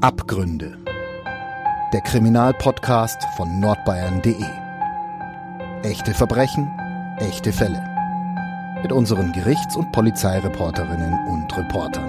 [0.00, 0.78] Abgründe.
[1.92, 4.44] Der Kriminalpodcast von nordbayern.de.
[5.82, 6.70] Echte Verbrechen,
[7.18, 7.82] echte Fälle.
[8.80, 12.08] Mit unseren Gerichts- und Polizeireporterinnen und Reportern.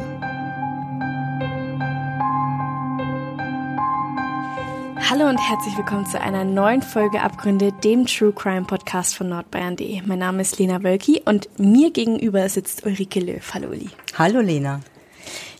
[5.09, 10.03] Hallo und herzlich willkommen zu einer neuen Folge Abgründe, dem True Crime Podcast von nordbayern.de.
[10.05, 13.53] Mein Name ist Lena Wölki und mir gegenüber sitzt Ulrike Löw.
[13.55, 13.89] Hallo Uli.
[14.15, 14.81] Hallo Lena.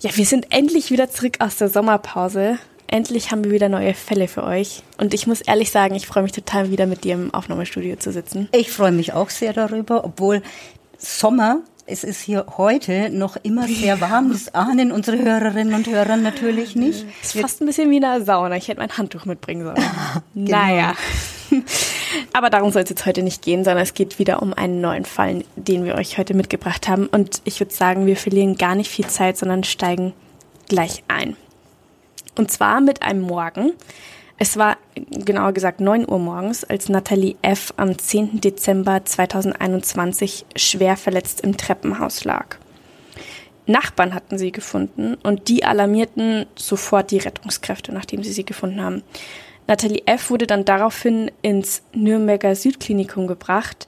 [0.01, 2.57] Ja, wir sind endlich wieder zurück aus der Sommerpause.
[2.87, 4.81] Endlich haben wir wieder neue Fälle für euch.
[4.97, 8.13] Und ich muss ehrlich sagen, ich freue mich total wieder mit dir im Aufnahmestudio zu
[8.13, 8.47] sitzen.
[8.53, 10.41] Ich freue mich auch sehr darüber, obwohl
[10.97, 14.31] Sommer, es ist hier heute noch immer sehr warm.
[14.31, 17.05] Das ahnen unsere Hörerinnen und Hörer natürlich nicht.
[17.21, 18.55] Es ist fast ein bisschen wie in einer Sauna.
[18.55, 19.75] Ich hätte mein Handtuch mitbringen sollen.
[20.35, 20.51] genau.
[20.51, 20.93] Naja.
[22.33, 25.05] Aber darum soll es jetzt heute nicht gehen, sondern es geht wieder um einen neuen
[25.05, 27.07] Fall, den wir euch heute mitgebracht haben.
[27.07, 30.13] Und ich würde sagen, wir verlieren gar nicht viel Zeit, sondern steigen
[30.67, 31.35] gleich ein.
[32.35, 33.73] Und zwar mit einem Morgen.
[34.41, 37.73] Es war genauer gesagt 9 Uhr morgens, als Nathalie F.
[37.75, 38.39] am 10.
[38.39, 42.55] Dezember 2021 schwer verletzt im Treppenhaus lag.
[43.65, 49.03] Nachbarn hatten sie gefunden und die alarmierten sofort die Rettungskräfte, nachdem sie sie gefunden haben.
[49.67, 50.29] Nathalie F.
[50.29, 53.87] wurde dann daraufhin ins Nürnberger Südklinikum gebracht,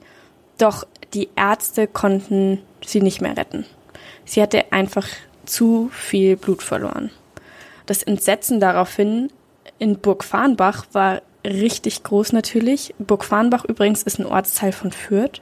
[0.58, 3.64] doch die Ärzte konnten sie nicht mehr retten.
[4.26, 5.08] Sie hatte einfach
[5.46, 7.10] zu viel Blut verloren.
[7.86, 9.30] Das Entsetzen daraufhin
[9.78, 12.94] in Burg Farnbach war richtig groß natürlich.
[12.98, 15.40] Burg Farnbach übrigens ist ein Ortsteil von Fürth.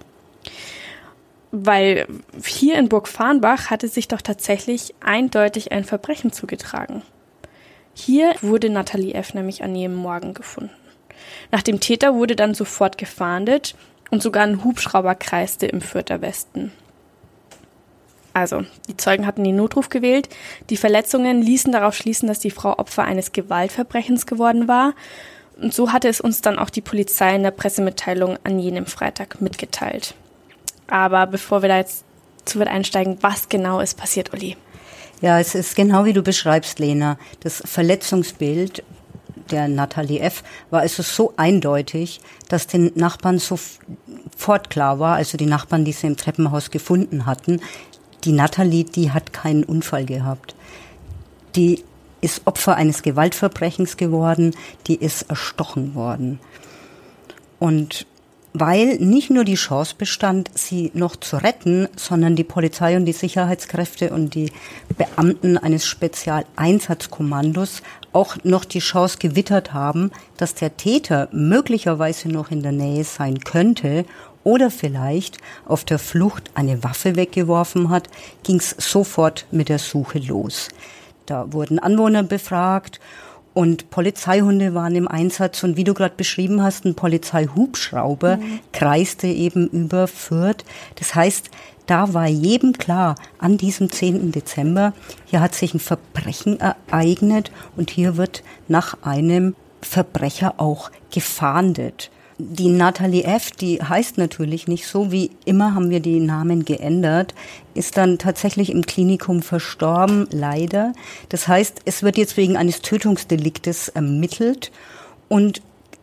[1.52, 2.06] Weil
[2.44, 7.02] hier in Burg Farnbach hatte sich doch tatsächlich eindeutig ein Verbrechen zugetragen.
[7.92, 9.34] Hier wurde Nathalie F.
[9.34, 10.70] nämlich an jedem Morgen gefunden.
[11.50, 13.74] Nach dem Täter wurde dann sofort gefahndet
[14.10, 16.72] und sogar ein Hubschrauber kreiste im Fürther Westen.
[18.32, 20.28] Also, die Zeugen hatten den Notruf gewählt.
[20.70, 24.94] Die Verletzungen ließen darauf schließen, dass die Frau Opfer eines Gewaltverbrechens geworden war.
[25.60, 29.40] Und so hatte es uns dann auch die Polizei in der Pressemitteilung an jenem Freitag
[29.40, 30.14] mitgeteilt.
[30.86, 32.04] Aber bevor wir da jetzt
[32.44, 34.56] zu weit einsteigen, was genau ist passiert, Uli?
[35.20, 37.18] Ja, es ist genau wie du beschreibst, Lena.
[37.40, 38.82] Das Verletzungsbild
[39.50, 40.42] der Nathalie F.
[40.70, 46.06] war also so eindeutig, dass den Nachbarn sofort klar war, also die Nachbarn, die sie
[46.06, 47.60] im Treppenhaus gefunden hatten,
[48.24, 50.54] die Nathalie, die hat keinen Unfall gehabt.
[51.56, 51.84] Die
[52.20, 54.54] ist Opfer eines Gewaltverbrechens geworden,
[54.86, 56.38] die ist erstochen worden.
[57.58, 58.06] Und
[58.52, 63.12] weil nicht nur die Chance bestand, sie noch zu retten, sondern die Polizei und die
[63.12, 64.50] Sicherheitskräfte und die
[64.98, 67.82] Beamten eines Spezialeinsatzkommandos
[68.12, 73.38] auch noch die Chance gewittert haben, dass der Täter möglicherweise noch in der Nähe sein
[73.38, 74.04] könnte
[74.44, 78.08] oder vielleicht auf der Flucht eine Waffe weggeworfen hat,
[78.42, 80.68] ging es sofort mit der Suche los.
[81.26, 83.00] Da wurden Anwohner befragt
[83.52, 88.60] und Polizeihunde waren im Einsatz und wie du gerade beschrieben hast, ein Polizeihubschrauber mhm.
[88.72, 90.64] kreiste eben über Fürth.
[90.96, 91.50] Das heißt,
[91.86, 94.30] da war jedem klar, an diesem 10.
[94.30, 94.92] Dezember,
[95.26, 102.68] hier hat sich ein Verbrechen ereignet und hier wird nach einem Verbrecher auch gefahndet die
[102.68, 107.34] Nathalie F., die heißt natürlich nicht so, wie immer haben wir die Namen geändert,
[107.74, 110.92] ist dann tatsächlich im Klinikum verstorben, leider.
[111.28, 114.72] Das heißt, es wird jetzt wegen eines Tötungsdeliktes ermittelt
[115.28, 115.62] und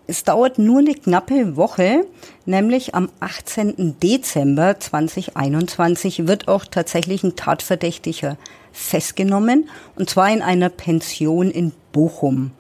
[0.10, 2.06] es dauert nur eine knappe Woche,
[2.46, 4.00] nämlich am 18.
[4.02, 8.38] Dezember 2021 wird auch tatsächlich ein Tatverdächtiger
[8.72, 12.52] festgenommen, und zwar in einer Pension in Bochum.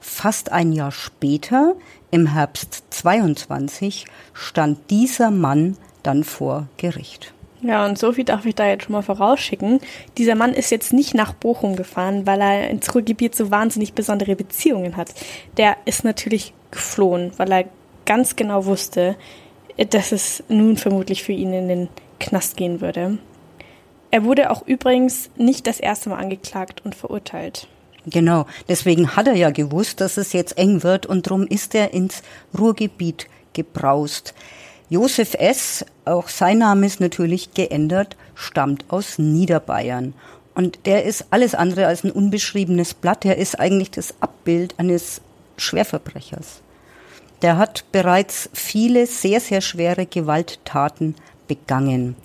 [0.00, 1.76] Fast ein Jahr später
[2.10, 7.32] im Herbst 22 stand dieser Mann dann vor Gericht.
[7.62, 9.80] Ja, und so viel darf ich da jetzt schon mal vorausschicken.
[10.16, 14.34] Dieser Mann ist jetzt nicht nach Bochum gefahren, weil er ins Ruhrgebiet so wahnsinnig besondere
[14.34, 15.12] Beziehungen hat.
[15.58, 17.64] Der ist natürlich geflohen, weil er
[18.06, 19.16] ganz genau wusste,
[19.90, 21.88] dass es nun vermutlich für ihn in den
[22.18, 23.18] Knast gehen würde.
[24.10, 27.68] Er wurde auch übrigens nicht das erste Mal angeklagt und verurteilt.
[28.06, 31.92] Genau, deswegen hat er ja gewusst, dass es jetzt eng wird und drum ist er
[31.92, 32.22] ins
[32.58, 34.34] Ruhrgebiet gebraust.
[34.88, 40.14] Josef S., auch sein Name ist natürlich geändert, stammt aus Niederbayern.
[40.54, 43.24] Und der ist alles andere als ein unbeschriebenes Blatt.
[43.24, 45.20] Er ist eigentlich das Abbild eines
[45.56, 46.60] Schwerverbrechers.
[47.42, 51.14] Der hat bereits viele sehr, sehr schwere Gewalttaten
[51.46, 52.16] begangen.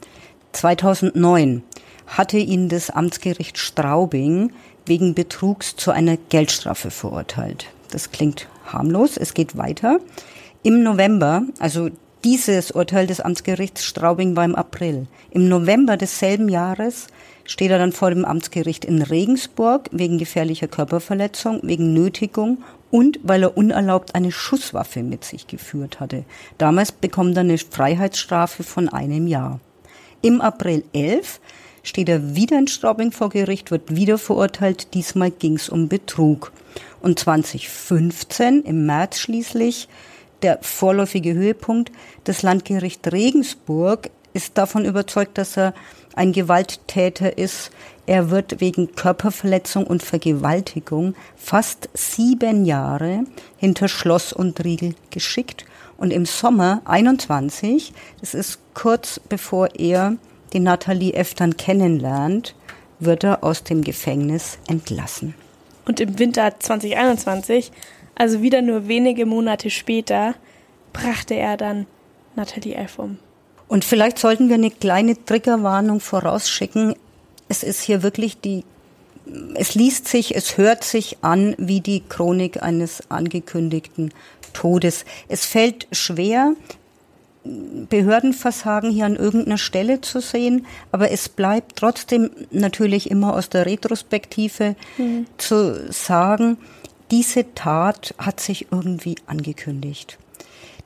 [0.53, 1.63] 2009
[2.07, 4.51] hatte ihn das Amtsgericht Straubing
[4.85, 7.67] wegen Betrugs zu einer Geldstrafe verurteilt.
[7.91, 9.99] Das klingt harmlos, es geht weiter.
[10.63, 11.89] Im November, also
[12.23, 15.05] dieses Urteil des Amtsgerichts Straubing war im April.
[15.29, 17.07] Im November desselben Jahres
[17.43, 23.43] steht er dann vor dem Amtsgericht in Regensburg wegen gefährlicher Körperverletzung, wegen Nötigung und weil
[23.43, 26.25] er unerlaubt eine Schusswaffe mit sich geführt hatte.
[26.57, 29.59] Damals bekommt er eine Freiheitsstrafe von einem Jahr.
[30.23, 31.39] Im April 11
[31.85, 34.93] steht er wieder in Straubing vor Gericht, wird wieder verurteilt.
[34.93, 36.51] Diesmal ging es um Betrug.
[36.99, 39.87] Und 2015, im März schließlich,
[40.41, 41.91] der vorläufige Höhepunkt,
[42.25, 45.73] das Landgericht Regensburg ist davon überzeugt, dass er
[46.15, 47.71] ein Gewalttäter ist.
[48.05, 53.23] Er wird wegen Körperverletzung und Vergewaltigung fast sieben Jahre
[53.57, 55.65] hinter Schloss und Riegel geschickt.
[55.97, 60.17] Und im Sommer 21, das ist kurz bevor er
[60.53, 61.33] die Nathalie F.
[61.33, 62.55] dann kennenlernt,
[62.99, 65.35] wird er aus dem Gefängnis entlassen.
[65.85, 67.71] Und im Winter 2021,
[68.15, 70.35] also wieder nur wenige Monate später,
[70.93, 71.85] brachte er dann
[72.35, 72.99] Nathalie F.
[72.99, 73.17] um.
[73.67, 76.95] Und vielleicht sollten wir eine kleine Triggerwarnung vorausschicken.
[77.49, 78.63] Es ist hier wirklich die,
[79.55, 84.13] es liest sich, es hört sich an wie die Chronik eines angekündigten
[84.53, 85.05] Todes.
[85.27, 86.53] Es fällt schwer,
[87.89, 93.65] Behördenversagen hier an irgendeiner Stelle zu sehen, aber es bleibt trotzdem natürlich immer aus der
[93.65, 95.27] Retrospektive mhm.
[95.37, 96.57] zu sagen,
[97.11, 100.17] diese Tat hat sich irgendwie angekündigt.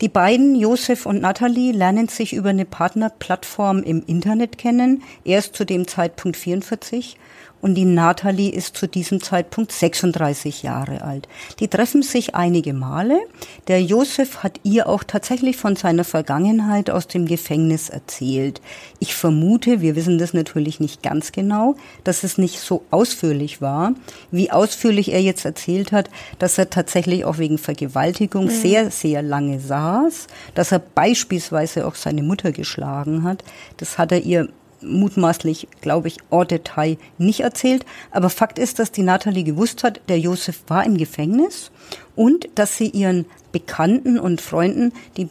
[0.01, 5.03] Die beiden, Josef und Natalie, lernen sich über eine Partnerplattform im Internet kennen.
[5.25, 7.17] Er ist zu dem Zeitpunkt 44
[7.61, 11.27] und die Nathalie ist zu diesem Zeitpunkt 36 Jahre alt.
[11.59, 13.19] Die treffen sich einige Male.
[13.67, 18.61] Der Josef hat ihr auch tatsächlich von seiner Vergangenheit aus dem Gefängnis erzählt.
[18.99, 23.93] Ich vermute, wir wissen das natürlich nicht ganz genau, dass es nicht so ausführlich war,
[24.31, 26.09] wie ausführlich er jetzt erzählt hat,
[26.39, 28.49] dass er tatsächlich auch wegen Vergewaltigung mhm.
[28.49, 33.43] sehr, sehr lange saß, dass er beispielsweise auch seine Mutter geschlagen hat.
[33.77, 34.49] Das hat er ihr
[34.81, 37.85] mutmaßlich, glaube ich, en Detail nicht erzählt.
[38.11, 41.71] Aber Fakt ist, dass die Nathalie gewusst hat, der Josef war im Gefängnis
[42.15, 45.29] und dass sie ihren Bekannten und Freunden, die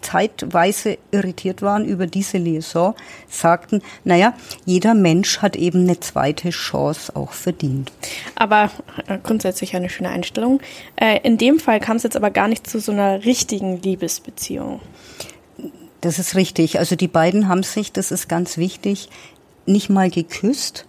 [0.00, 2.94] zeitweise irritiert waren über diese Liaison,
[3.28, 7.92] sagten, naja, jeder Mensch hat eben eine zweite Chance auch verdient.
[8.34, 8.70] Aber
[9.06, 10.60] äh, grundsätzlich eine schöne Einstellung.
[10.96, 14.80] Äh, in dem Fall kam es jetzt aber gar nicht zu so einer richtigen Liebesbeziehung.
[16.00, 16.78] Das ist richtig.
[16.78, 19.08] Also die beiden haben sich, das ist ganz wichtig,
[19.66, 20.86] nicht mal geküsst.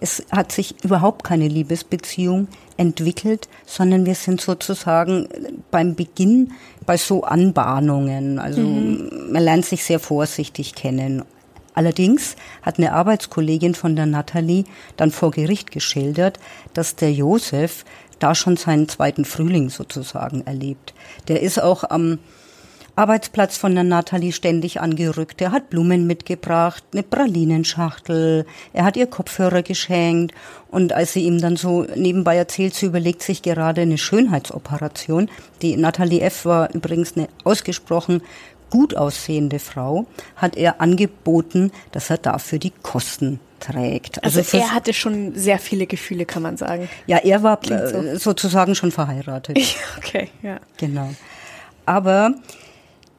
[0.00, 5.28] Es hat sich überhaupt keine Liebesbeziehung entwickelt, sondern wir sind sozusagen
[5.70, 6.52] beim Beginn
[6.84, 8.38] bei so Anbahnungen.
[8.38, 9.30] Also mhm.
[9.32, 11.24] man lernt sich sehr vorsichtig kennen.
[11.74, 14.64] Allerdings hat eine Arbeitskollegin von der Nathalie
[14.96, 16.38] dann vor Gericht geschildert,
[16.74, 17.84] dass der Josef
[18.18, 20.94] da schon seinen zweiten Frühling sozusagen erlebt.
[21.28, 22.18] Der ist auch am
[22.94, 25.40] Arbeitsplatz von der Nathalie ständig angerückt.
[25.40, 30.34] Er hat Blumen mitgebracht, eine Pralinenschachtel, er hat ihr Kopfhörer geschenkt
[30.70, 35.30] und als sie ihm dann so nebenbei erzählt, sie überlegt sich gerade eine Schönheitsoperation.
[35.62, 36.44] Die Nathalie F.
[36.44, 38.22] war übrigens eine ausgesprochen
[38.72, 44.24] gut aussehende Frau, hat er angeboten, dass er dafür die Kosten trägt.
[44.24, 46.88] Also, also er hatte schon sehr viele Gefühle, kann man sagen.
[47.06, 47.74] Ja, er war so.
[47.74, 49.58] Äh, sozusagen schon verheiratet.
[49.98, 50.58] okay, ja.
[50.78, 51.10] Genau.
[51.84, 52.34] Aber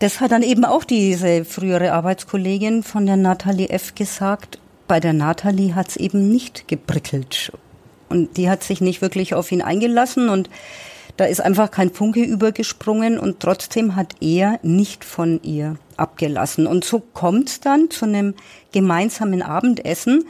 [0.04, 3.96] das hat dann eben auch diese frühere Arbeitskollegin von der Nathalie F.
[3.96, 4.60] gesagt.
[4.86, 7.54] Bei der Nathalie hat es eben nicht geprickelt.
[8.10, 10.50] Und die hat sich nicht wirklich auf ihn eingelassen und
[11.16, 16.68] da ist einfach kein Funke übergesprungen und trotzdem hat er nicht von ihr abgelassen.
[16.68, 18.34] Und so kommt es dann zu einem
[18.74, 20.26] gemeinsamen Abendessen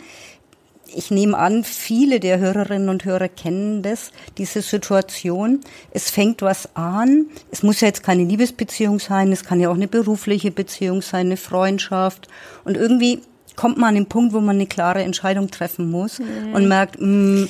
[0.96, 5.62] ich nehme an, viele der Hörerinnen und Hörer kennen das, diese Situation.
[5.92, 7.28] Es fängt was an.
[7.52, 11.28] Es muss ja jetzt keine Liebesbeziehung sein, es kann ja auch eine berufliche Beziehung sein,
[11.28, 12.28] eine Freundschaft.
[12.64, 13.22] Und irgendwie
[13.56, 16.54] kommt man an den Punkt, wo man eine klare Entscheidung treffen muss mhm.
[16.54, 17.50] und merkt, mh, mm,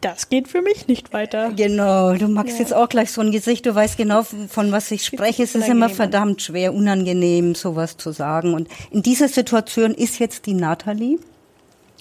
[0.00, 1.50] das geht für mich nicht weiter.
[1.56, 2.60] Genau, du magst ja.
[2.60, 5.42] jetzt auch gleich so ein Gesicht, du weißt genau, von was ich spreche.
[5.42, 8.54] Es ist immer verdammt schwer, unangenehm, sowas zu sagen.
[8.54, 11.18] Und in dieser Situation ist jetzt die Nathalie,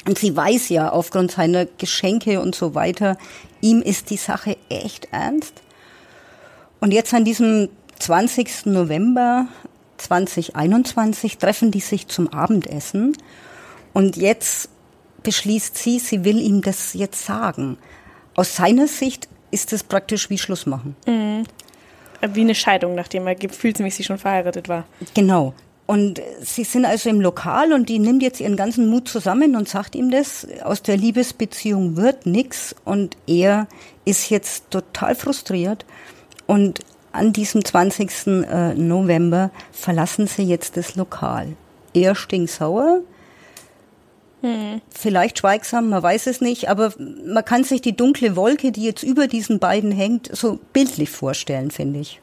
[0.06, 3.18] und sie weiß ja aufgrund seiner Geschenke und so weiter,
[3.62, 5.62] ihm ist die Sache echt ernst.
[6.80, 8.68] Und jetzt an diesem 20.
[8.68, 9.48] November
[9.98, 13.18] 2021 treffen die sich zum Abendessen.
[13.94, 14.70] Und jetzt
[15.24, 17.78] beschließt sie, sie will ihm das jetzt sagen.
[18.36, 20.96] Aus seiner Sicht ist es praktisch wie Schluss machen.
[21.06, 21.44] Mhm.
[22.34, 24.86] Wie eine Scheidung, nachdem er gefühlsmäßig schon verheiratet war.
[25.14, 25.54] Genau.
[25.88, 29.70] Und sie sind also im Lokal und die nimmt jetzt ihren ganzen Mut zusammen und
[29.70, 33.68] sagt ihm das, aus der Liebesbeziehung wird nix und er
[34.04, 35.86] ist jetzt total frustriert
[36.46, 36.82] und
[37.14, 38.28] an diesem 20.
[38.28, 41.56] Äh, November verlassen sie jetzt das Lokal.
[41.94, 43.02] Er stinksauer,
[44.42, 44.82] Hm.
[44.92, 49.02] Vielleicht schweigsam, man weiß es nicht, aber man kann sich die dunkle Wolke, die jetzt
[49.02, 52.22] über diesen beiden hängt, so bildlich vorstellen, finde ich.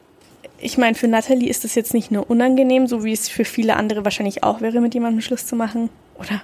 [0.59, 3.75] Ich meine, für Natalie ist es jetzt nicht nur unangenehm, so wie es für viele
[3.75, 6.41] andere wahrscheinlich auch wäre, mit jemandem Schluss zu machen oder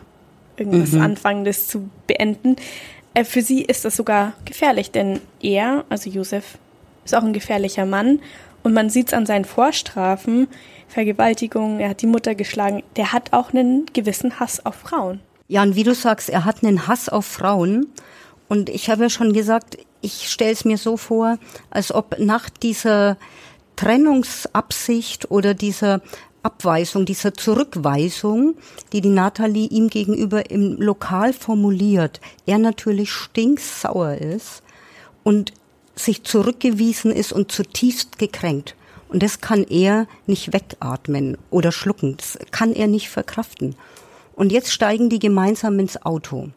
[0.58, 1.02] irgendwas mhm.
[1.02, 2.56] Anfangendes zu beenden.
[3.14, 6.58] Äh, für sie ist das sogar gefährlich, denn er, also Josef,
[7.04, 8.20] ist auch ein gefährlicher Mann
[8.64, 10.48] und man sieht es an seinen Vorstrafen,
[10.88, 15.20] Vergewaltigung, er hat die Mutter geschlagen, der hat auch einen gewissen Hass auf Frauen.
[15.48, 17.88] Ja, und wie du sagst, er hat einen Hass auf Frauen.
[18.48, 21.38] Und ich habe ja schon gesagt, ich stelle es mir so vor,
[21.70, 23.18] als ob nach dieser
[23.82, 26.02] Trennungsabsicht oder dieser
[26.44, 28.54] Abweisung, dieser Zurückweisung,
[28.94, 34.62] die die Nathalie ihm gegenüber im Lokal formuliert, er natürlich stinksauer ist
[35.24, 35.52] und
[35.96, 38.76] sich zurückgewiesen ist und zutiefst gekränkt.
[39.10, 42.18] Und das kann er nicht wegatmen oder schlucken.
[42.18, 43.76] Das kann er nicht verkraften.
[44.36, 46.50] Und jetzt steigen die gemeinsam ins Auto.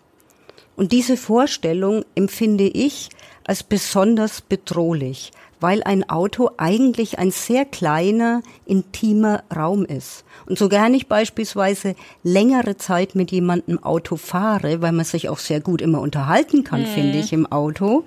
[0.77, 3.09] Und diese Vorstellung empfinde ich
[3.45, 5.33] als besonders bedrohlich,
[5.65, 10.23] weil ein Auto eigentlich ein sehr kleiner, intimer Raum ist.
[10.45, 15.39] Und so gern ich beispielsweise längere Zeit mit jemandem Auto fahre, weil man sich auch
[15.39, 16.87] sehr gut immer unterhalten kann, mhm.
[16.89, 18.05] finde ich, im Auto,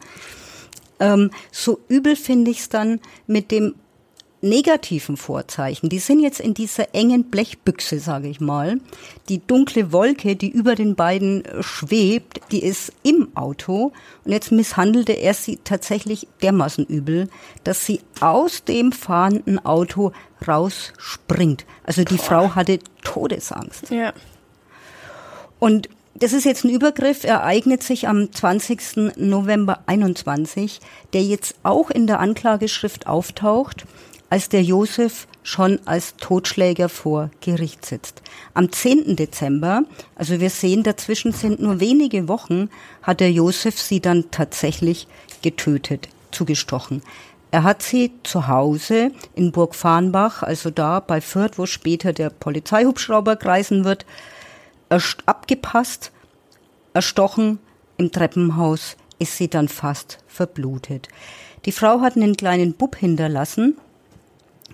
[0.99, 3.73] ähm, so übel finde ich es dann mit dem
[4.41, 8.79] negativen Vorzeichen, die sind jetzt in dieser engen Blechbüchse, sage ich mal.
[9.29, 13.91] Die dunkle Wolke, die über den beiden äh, schwebt, die ist im Auto
[14.25, 17.29] und jetzt misshandelte er sie tatsächlich dermaßen übel,
[17.63, 20.11] dass sie aus dem fahrenden Auto
[20.47, 21.65] rausspringt.
[21.83, 22.23] Also die Boah.
[22.23, 23.89] Frau hatte Todesangst.
[23.89, 24.13] Ja.
[25.59, 25.89] Und
[26.19, 29.17] das ist jetzt ein Übergriff, ereignet sich am 20.
[29.17, 30.79] November 21,
[31.13, 33.85] der jetzt auch in der Anklageschrift auftaucht
[34.29, 38.21] als der Josef schon als Totschläger vor Gericht sitzt.
[38.53, 39.15] Am 10.
[39.15, 39.83] Dezember,
[40.15, 42.69] also wir sehen, dazwischen sind nur wenige Wochen,
[43.01, 45.07] hat der Josef sie dann tatsächlich
[45.41, 47.01] getötet, zugestochen.
[47.49, 52.29] Er hat sie zu Hause in Burg Farnbach, also da bei Fürth, wo später der
[52.29, 54.05] Polizeihubschrauber kreisen wird,
[55.25, 56.11] abgepasst,
[56.93, 57.59] erstochen,
[57.97, 61.07] im Treppenhaus ist sie dann fast verblutet.
[61.65, 63.77] Die Frau hat einen kleinen Bub hinterlassen,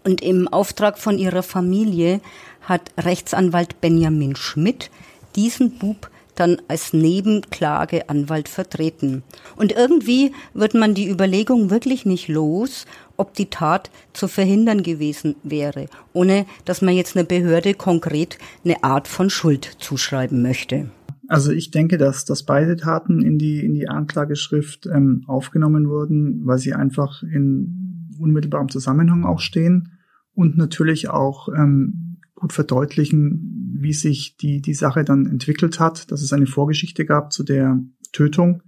[0.03, 2.21] und im Auftrag von ihrer Familie
[2.61, 4.89] hat Rechtsanwalt Benjamin Schmidt
[5.35, 9.23] diesen Bub dann als Nebenklageanwalt vertreten.
[9.55, 12.85] Und irgendwie wird man die Überlegung wirklich nicht los,
[13.17, 18.83] ob die Tat zu verhindern gewesen wäre, ohne dass man jetzt einer Behörde konkret eine
[18.83, 20.89] Art von Schuld zuschreiben möchte.
[21.27, 26.45] Also ich denke, dass, dass beide Taten in die, in die Anklageschrift ähm, aufgenommen wurden,
[26.45, 29.93] weil sie einfach in unmittelbarem Zusammenhang auch stehen
[30.33, 36.21] und natürlich auch ähm, gut verdeutlichen, wie sich die, die Sache dann entwickelt hat, dass
[36.21, 38.63] es eine Vorgeschichte gab zu der Tötung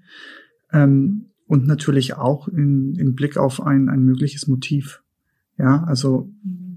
[0.72, 5.02] ähm, und natürlich auch in, in Blick auf ein, ein mögliches Motiv.
[5.58, 6.30] Ja, also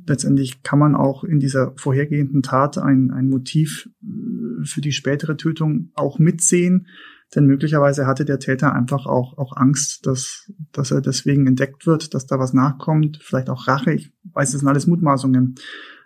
[0.06, 5.36] letztendlich kann man auch in dieser vorhergehenden Tat ein, ein Motiv äh, für die spätere
[5.36, 6.86] Tötung auch mitsehen,
[7.34, 12.14] denn möglicherweise hatte der Täter einfach auch, auch Angst, dass, dass er deswegen entdeckt wird,
[12.14, 13.92] dass da was nachkommt, vielleicht auch Rache.
[13.92, 15.56] Ich weiß, das sind alles Mutmaßungen.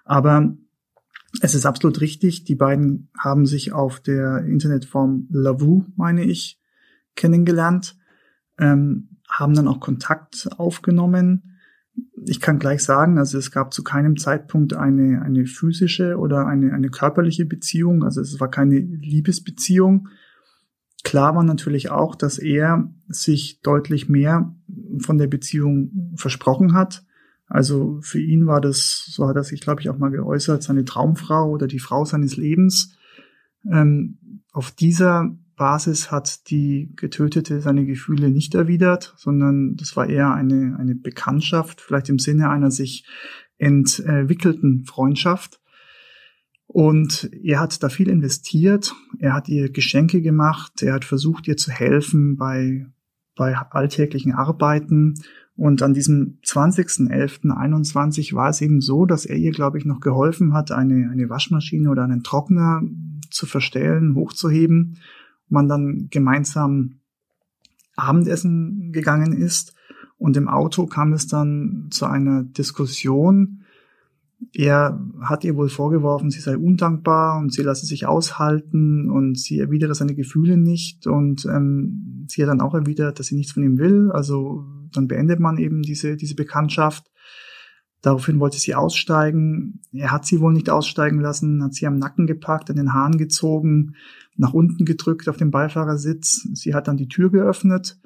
[0.05, 0.57] Aber
[1.41, 2.45] es ist absolut richtig.
[2.45, 6.61] Die beiden haben sich auf der Internetform Lavu, meine ich,
[7.15, 7.97] kennengelernt,
[8.59, 11.59] ähm, haben dann auch Kontakt aufgenommen.
[12.25, 16.73] Ich kann gleich sagen, also es gab zu keinem Zeitpunkt eine, eine physische oder eine,
[16.73, 18.03] eine körperliche Beziehung.
[18.03, 20.09] Also es war keine Liebesbeziehung.
[21.05, 24.55] Klar war natürlich auch, dass er sich deutlich mehr
[24.99, 27.05] von der Beziehung versprochen hat.
[27.47, 30.85] Also für ihn war das, so hat er sich, glaube ich, auch mal geäußert, seine
[30.85, 32.97] Traumfrau oder die Frau seines Lebens.
[33.71, 34.19] Ähm,
[34.53, 40.77] auf dieser Basis hat die Getötete seine Gefühle nicht erwidert, sondern das war eher eine,
[40.79, 43.07] eine Bekanntschaft, vielleicht im Sinne einer sich
[43.59, 45.61] entwickelten Freundschaft.
[46.73, 48.95] Und er hat da viel investiert.
[49.19, 50.83] Er hat ihr Geschenke gemacht.
[50.83, 52.87] Er hat versucht, ihr zu helfen bei,
[53.37, 55.17] bei alltäglichen Arbeiten.
[55.55, 60.55] Und an diesem 20.11.21 war es eben so, dass er ihr, glaube ich, noch geholfen
[60.55, 62.81] hat, eine, eine Waschmaschine oder einen Trockner
[63.29, 64.97] zu verstellen, hochzuheben.
[65.51, 67.01] Man dann gemeinsam
[67.97, 69.75] Abendessen gegangen ist.
[70.17, 73.62] Und im Auto kam es dann zu einer Diskussion,
[74.53, 79.59] er hat ihr wohl vorgeworfen, sie sei undankbar und sie lasse sich aushalten und sie
[79.59, 83.63] erwidere seine Gefühle nicht und ähm, sie hat dann auch erwidert, dass sie nichts von
[83.63, 84.11] ihm will.
[84.13, 87.11] Also dann beendet man eben diese, diese Bekanntschaft.
[88.03, 89.81] Daraufhin wollte sie aussteigen.
[89.93, 93.17] Er hat sie wohl nicht aussteigen lassen, hat sie am Nacken gepackt, an den Haaren
[93.17, 93.95] gezogen,
[94.37, 96.49] nach unten gedrückt auf dem Beifahrersitz.
[96.53, 98.01] Sie hat dann die Tür geöffnet,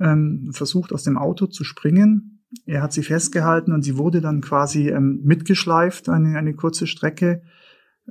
[0.00, 2.37] ähm, versucht aus dem Auto zu springen.
[2.64, 7.42] Er hat sie festgehalten und sie wurde dann quasi ähm, mitgeschleift, eine, eine kurze Strecke,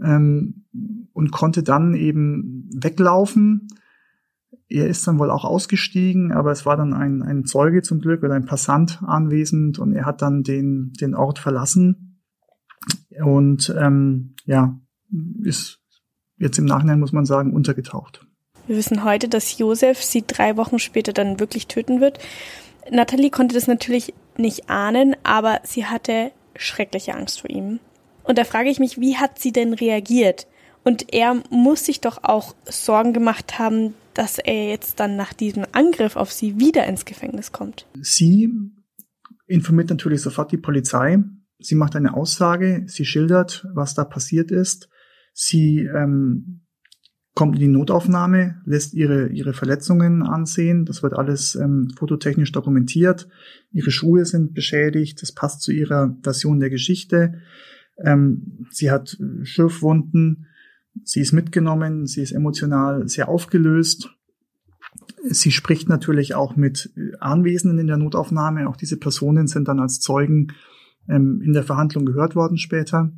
[0.04, 0.66] ähm,
[1.14, 3.68] und konnte dann eben weglaufen.
[4.70, 8.24] Er ist dann wohl auch ausgestiegen, aber es war dann ein, ein Zeuge zum Glück
[8.24, 12.22] oder ein Passant anwesend und er hat dann den, den Ort verlassen
[13.24, 14.80] und ähm, ja,
[15.42, 15.80] ist
[16.38, 18.26] jetzt im Nachhinein, muss man sagen, untergetaucht.
[18.68, 22.20] Wir wissen heute, dass Josef sie drei Wochen später dann wirklich töten wird.
[22.92, 27.80] Natalie konnte das natürlich nicht ahnen, aber sie hatte schreckliche Angst vor ihm.
[28.24, 30.48] Und da frage ich mich, wie hat sie denn reagiert?
[30.84, 35.66] Und er muss sich doch auch Sorgen gemacht haben, dass er jetzt dann nach diesem
[35.72, 37.86] Angriff auf sie wieder ins Gefängnis kommt.
[38.02, 38.52] Sie
[39.48, 41.20] informiert natürlich sofort die Polizei.
[41.60, 44.90] Sie macht eine Aussage, sie schildert, was da passiert ist.
[45.34, 46.67] Sie ähm,
[47.38, 50.86] kommt in die Notaufnahme, lässt ihre, ihre Verletzungen ansehen.
[50.86, 53.28] Das wird alles ähm, fototechnisch dokumentiert.
[53.72, 55.22] Ihre Schuhe sind beschädigt.
[55.22, 57.36] Das passt zu ihrer Version der Geschichte.
[58.04, 60.48] Ähm, sie hat Schürfwunden.
[61.04, 62.08] Sie ist mitgenommen.
[62.08, 64.10] Sie ist emotional sehr aufgelöst.
[65.30, 68.68] Sie spricht natürlich auch mit Anwesenden in der Notaufnahme.
[68.68, 70.54] Auch diese Personen sind dann als Zeugen
[71.08, 73.12] ähm, in der Verhandlung gehört worden später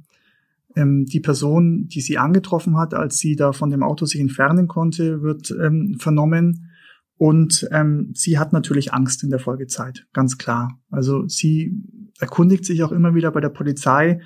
[0.75, 4.67] ähm, die Person, die sie angetroffen hat, als sie da von dem Auto sich entfernen
[4.67, 6.71] konnte, wird ähm, vernommen.
[7.17, 10.79] Und ähm, sie hat natürlich Angst in der Folgezeit, ganz klar.
[10.89, 11.83] Also sie
[12.19, 14.21] erkundigt sich auch immer wieder bei der Polizei,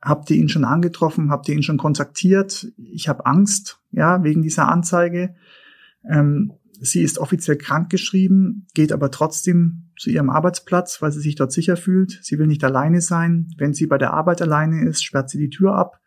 [0.00, 2.72] habt ihr ihn schon angetroffen, habt ihr ihn schon kontaktiert?
[2.76, 5.34] Ich habe Angst, ja, wegen dieser Anzeige.
[6.08, 6.52] Ähm,
[6.84, 11.76] sie ist offiziell krankgeschrieben, geht aber trotzdem zu ihrem Arbeitsplatz, weil sie sich dort sicher
[11.76, 12.18] fühlt.
[12.22, 13.48] Sie will nicht alleine sein.
[13.56, 16.00] Wenn sie bei der Arbeit alleine ist, sperrt sie die Tür ab.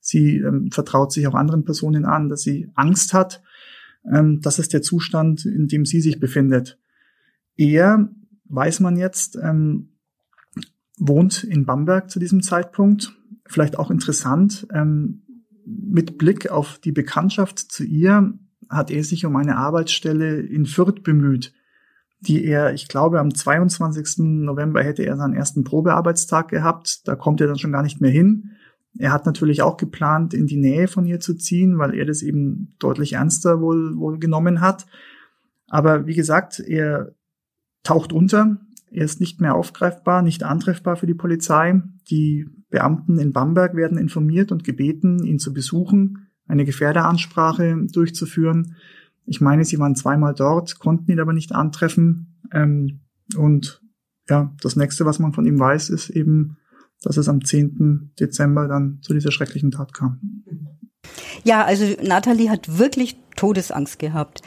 [0.00, 3.42] Sie ähm, vertraut sich auch anderen Personen an, dass sie Angst hat.
[4.10, 6.78] Ähm, das ist der Zustand, in dem sie sich befindet.
[7.56, 8.08] Er,
[8.46, 9.90] weiß man jetzt, ähm,
[10.96, 13.14] wohnt in Bamberg zu diesem Zeitpunkt.
[13.44, 15.22] Vielleicht auch interessant, ähm,
[15.66, 18.32] mit Blick auf die Bekanntschaft zu ihr
[18.68, 21.52] hat er sich um eine Arbeitsstelle in Fürth bemüht
[22.22, 24.18] die er, ich glaube, am 22.
[24.18, 27.06] November hätte er seinen ersten Probearbeitstag gehabt.
[27.08, 28.52] Da kommt er dann schon gar nicht mehr hin.
[28.96, 32.22] Er hat natürlich auch geplant, in die Nähe von ihr zu ziehen, weil er das
[32.22, 34.86] eben deutlich ernster wohl, wohl genommen hat.
[35.66, 37.12] Aber wie gesagt, er
[37.82, 38.58] taucht unter.
[38.92, 41.82] Er ist nicht mehr aufgreifbar, nicht antreffbar für die Polizei.
[42.08, 48.76] Die Beamten in Bamberg werden informiert und gebeten, ihn zu besuchen, eine Gefährderansprache durchzuführen.
[49.26, 52.40] Ich meine, sie waren zweimal dort, konnten ihn aber nicht antreffen.
[52.52, 53.00] Ähm,
[53.36, 53.80] und
[54.28, 56.56] ja, das nächste, was man von ihm weiß, ist eben,
[57.02, 58.12] dass es am 10.
[58.18, 60.20] Dezember dann zu dieser schrecklichen Tat kam.
[61.44, 64.42] Ja, also Nathalie hat wirklich Todesangst gehabt.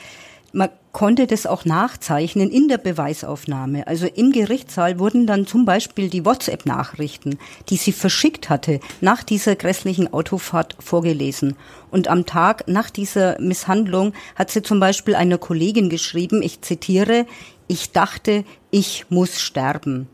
[0.55, 3.87] Man konnte das auch nachzeichnen in der Beweisaufnahme.
[3.87, 9.57] Also im Gerichtssaal wurden dann zum Beispiel die WhatsApp-Nachrichten, die sie verschickt hatte, nach dieser
[9.57, 11.57] grässlichen Autofahrt vorgelesen.
[11.91, 17.25] Und am Tag nach dieser Misshandlung hat sie zum Beispiel einer Kollegin geschrieben, ich zitiere,
[17.67, 20.07] ich dachte, ich muss sterben.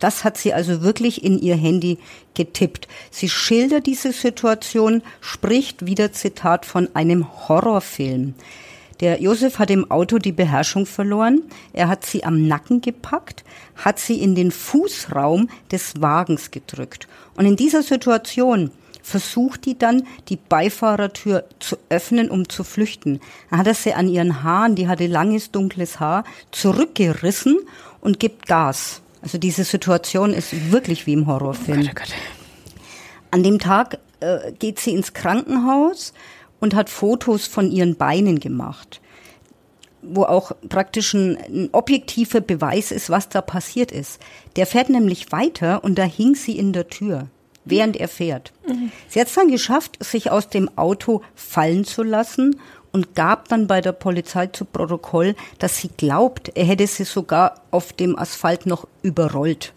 [0.00, 1.98] Das hat sie also wirklich in ihr Handy
[2.34, 2.88] getippt.
[3.12, 8.34] Sie schildert diese Situation, spricht wieder Zitat von einem Horrorfilm.
[9.00, 11.42] Der Josef hat im Auto die Beherrschung verloren.
[11.72, 13.44] Er hat sie am Nacken gepackt,
[13.76, 17.06] hat sie in den Fußraum des Wagens gedrückt.
[17.36, 23.20] Und in dieser Situation versucht die dann, die Beifahrertür zu öffnen, um zu flüchten.
[23.50, 27.58] Dann hat er sie an ihren Haaren, die hatte langes, dunkles Haar, zurückgerissen
[28.00, 29.00] und gibt Gas.
[29.22, 31.80] Also diese Situation ist wirklich wie im Horrorfilm.
[31.80, 32.14] Oh Gott, oh Gott.
[33.30, 36.12] An dem Tag äh, geht sie ins Krankenhaus
[36.60, 39.00] und hat Fotos von ihren Beinen gemacht,
[40.02, 44.20] wo auch praktisch ein, ein, objektiver Beweis ist, was da passiert ist.
[44.56, 47.28] Der fährt nämlich weiter und da hing sie in der Tür,
[47.64, 48.52] während er fährt.
[48.66, 48.92] Mhm.
[49.08, 52.60] Sie hat es dann geschafft, sich aus dem Auto fallen zu lassen
[52.92, 57.60] und gab dann bei der Polizei zu Protokoll, dass sie glaubt, er hätte sie sogar
[57.70, 59.74] auf dem Asphalt noch überrollt.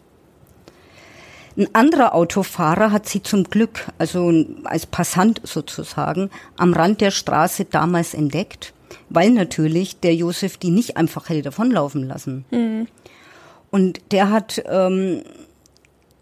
[1.58, 4.32] Ein anderer Autofahrer hat sie zum Glück, also
[4.64, 8.74] als Passant sozusagen, am Rand der Straße damals entdeckt,
[9.10, 12.46] weil natürlich der Josef die nicht einfach hätte davonlaufen lassen.
[12.52, 12.88] Mhm.
[13.70, 15.24] Und der hat ähm,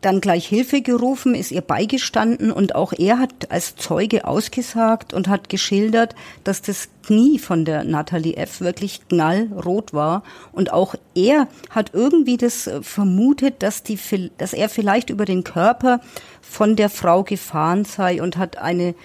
[0.02, 5.28] dann gleich Hilfe gerufen, ist ihr beigestanden und auch er hat als Zeuge ausgesagt und
[5.28, 8.62] hat geschildert, dass das Knie von der Natalie F.
[8.62, 14.00] wirklich knallrot war und auch er hat irgendwie das äh, vermutet, dass die,
[14.38, 16.00] dass er vielleicht über den Körper
[16.42, 18.96] von der Frau gefahren sei und hat eine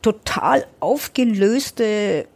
[0.00, 2.26] total aufgelöste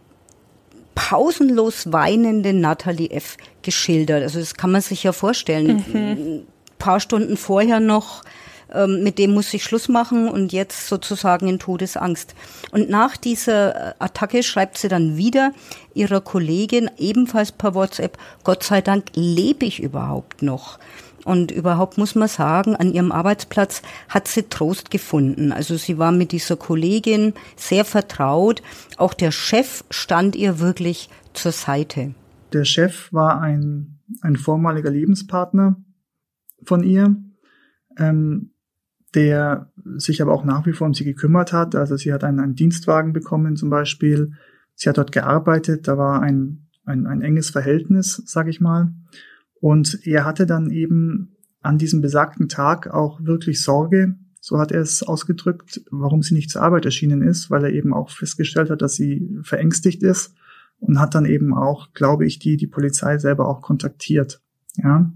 [0.94, 3.38] pausenlos weinende Natalie F.
[3.62, 4.22] geschildert.
[4.22, 5.84] Also das kann man sich ja vorstellen.
[5.92, 6.46] Mhm
[6.78, 8.22] paar Stunden vorher noch,
[8.72, 12.34] ähm, mit dem muss ich Schluss machen und jetzt sozusagen in Todesangst.
[12.72, 15.52] Und nach dieser äh, Attacke schreibt sie dann wieder
[15.94, 20.78] ihrer Kollegin, ebenfalls per WhatsApp, Gott sei Dank lebe ich überhaupt noch.
[21.24, 25.50] Und überhaupt muss man sagen, an ihrem Arbeitsplatz hat sie Trost gefunden.
[25.50, 28.62] Also sie war mit dieser Kollegin sehr vertraut.
[28.96, 32.14] Auch der Chef stand ihr wirklich zur Seite.
[32.52, 35.76] Der Chef war ein, ein vormaliger Lebenspartner
[36.66, 37.16] von ihr,
[37.98, 38.50] ähm,
[39.14, 41.74] der sich aber auch nach wie vor um sie gekümmert hat.
[41.74, 44.32] Also sie hat einen, einen Dienstwagen bekommen zum Beispiel.
[44.74, 45.88] Sie hat dort gearbeitet.
[45.88, 48.92] Da war ein, ein, ein enges Verhältnis, sag ich mal.
[49.60, 54.80] Und er hatte dann eben an diesem besagten Tag auch wirklich Sorge, so hat er
[54.80, 58.80] es ausgedrückt, warum sie nicht zur Arbeit erschienen ist, weil er eben auch festgestellt hat,
[58.80, 60.36] dass sie verängstigt ist
[60.78, 64.40] und hat dann eben auch, glaube ich, die, die Polizei selber auch kontaktiert.
[64.76, 65.12] Ja.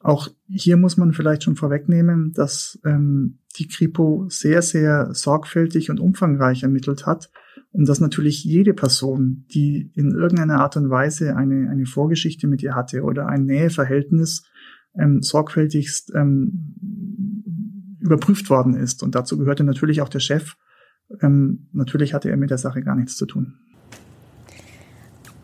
[0.00, 5.98] Auch hier muss man vielleicht schon vorwegnehmen, dass ähm, die Kripo sehr, sehr sorgfältig und
[5.98, 7.30] umfangreich ermittelt hat
[7.72, 12.62] und dass natürlich jede Person, die in irgendeiner Art und Weise eine, eine Vorgeschichte mit
[12.62, 14.44] ihr hatte oder ein Näheverhältnis,
[14.98, 16.74] ähm, sorgfältigst ähm,
[18.00, 19.02] überprüft worden ist.
[19.02, 20.54] Und dazu gehörte natürlich auch der Chef.
[21.20, 23.58] Ähm, natürlich hatte er mit der Sache gar nichts zu tun.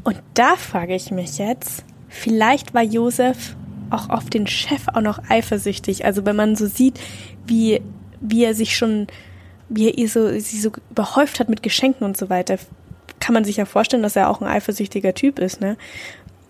[0.04, 3.56] Und da frage ich mich jetzt, vielleicht war Josef
[3.90, 6.04] auch auf den Chef auch noch eifersüchtig.
[6.04, 7.00] Also wenn man so sieht,
[7.46, 7.80] wie,
[8.20, 9.06] wie er sich schon,
[9.68, 12.58] wie er ihr so, sie so überhäuft hat mit Geschenken und so weiter,
[13.20, 15.76] kann man sich ja vorstellen, dass er auch ein eifersüchtiger Typ ist, ne?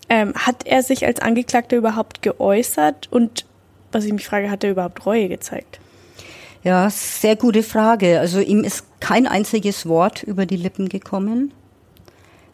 [0.07, 3.45] Ähm, hat er sich als Angeklagter überhaupt geäußert und
[3.91, 5.79] was ich mich frage, hat er überhaupt Reue gezeigt?
[6.63, 8.19] Ja, sehr gute Frage.
[8.19, 11.53] Also ihm ist kein einziges Wort über die Lippen gekommen.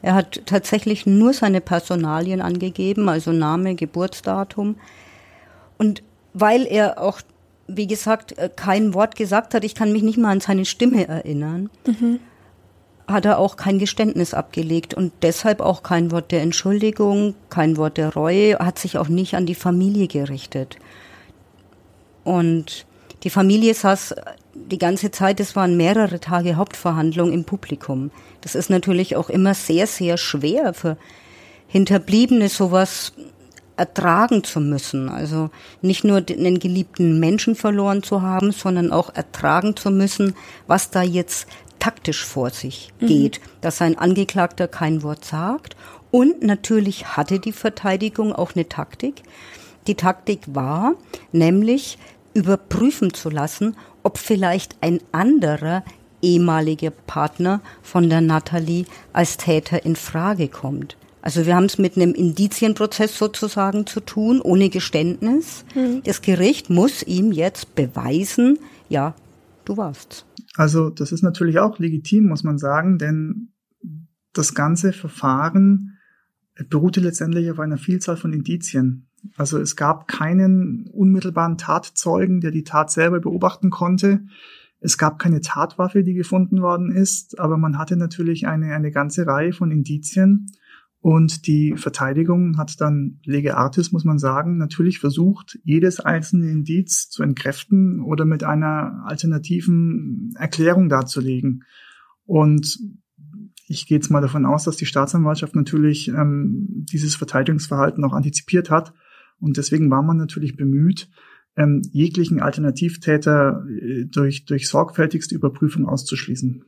[0.01, 4.75] Er hat tatsächlich nur seine Personalien angegeben, also Name, Geburtsdatum.
[5.77, 6.01] Und
[6.33, 7.21] weil er auch,
[7.67, 11.07] wie gesagt, äh, kein Wort gesagt hat, ich kann mich nicht mal an seine Stimme
[11.07, 12.19] erinnern, mhm.
[13.07, 17.97] hat er auch kein Geständnis abgelegt und deshalb auch kein Wort der Entschuldigung, kein Wort
[17.97, 20.77] der Reue, hat sich auch nicht an die Familie gerichtet.
[22.23, 22.85] Und
[23.23, 24.15] die Familie saß
[24.53, 28.11] die ganze Zeit, es waren mehrere Tage Hauptverhandlung im Publikum.
[28.41, 30.97] Das ist natürlich auch immer sehr, sehr schwer für
[31.67, 33.13] Hinterbliebene sowas
[33.77, 35.09] ertragen zu müssen.
[35.09, 35.49] Also
[35.81, 40.35] nicht nur einen geliebten Menschen verloren zu haben, sondern auch ertragen zu müssen,
[40.67, 41.47] was da jetzt
[41.79, 43.07] taktisch vor sich mhm.
[43.07, 45.75] geht, dass ein Angeklagter kein Wort sagt.
[46.11, 49.23] Und natürlich hatte die Verteidigung auch eine Taktik.
[49.87, 50.93] Die Taktik war
[51.31, 51.97] nämlich
[52.33, 55.83] überprüfen zu lassen, ob vielleicht ein anderer
[56.21, 60.97] ehemaliger Partner von der Natalie als Täter in Frage kommt.
[61.21, 65.65] Also wir haben es mit einem Indizienprozess sozusagen zu tun, ohne Geständnis.
[65.75, 66.01] Mhm.
[66.03, 68.57] Das Gericht muss ihm jetzt beweisen,
[68.89, 69.15] ja,
[69.65, 70.25] du warst.
[70.55, 73.49] Also das ist natürlich auch legitim, muss man sagen, denn
[74.33, 75.97] das ganze Verfahren
[76.69, 79.07] beruhte letztendlich auf einer Vielzahl von Indizien.
[79.37, 84.25] Also es gab keinen unmittelbaren Tatzeugen, der die Tat selber beobachten konnte.
[84.79, 89.27] Es gab keine Tatwaffe, die gefunden worden ist, aber man hatte natürlich eine, eine ganze
[89.27, 90.47] Reihe von Indizien.
[91.01, 97.09] Und die Verteidigung hat dann lege artis, muss man sagen, natürlich versucht, jedes einzelne Indiz
[97.09, 101.63] zu entkräften oder mit einer alternativen Erklärung darzulegen.
[102.25, 102.79] Und
[103.67, 108.69] ich gehe jetzt mal davon aus, dass die Staatsanwaltschaft natürlich ähm, dieses Verteidigungsverhalten auch antizipiert
[108.69, 108.93] hat
[109.41, 111.09] und deswegen war man natürlich bemüht,
[111.57, 116.63] ähm, jeglichen Alternativtäter äh, durch, durch sorgfältigste Überprüfung auszuschließen.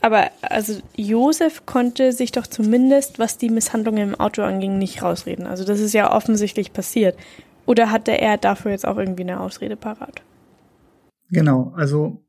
[0.00, 5.46] Aber also Josef konnte sich doch zumindest, was die Misshandlungen im Auto anging, nicht rausreden.
[5.46, 7.16] Also das ist ja offensichtlich passiert.
[7.66, 10.22] Oder hatte er dafür jetzt auch irgendwie eine Ausrede parat?
[11.30, 12.24] Genau, also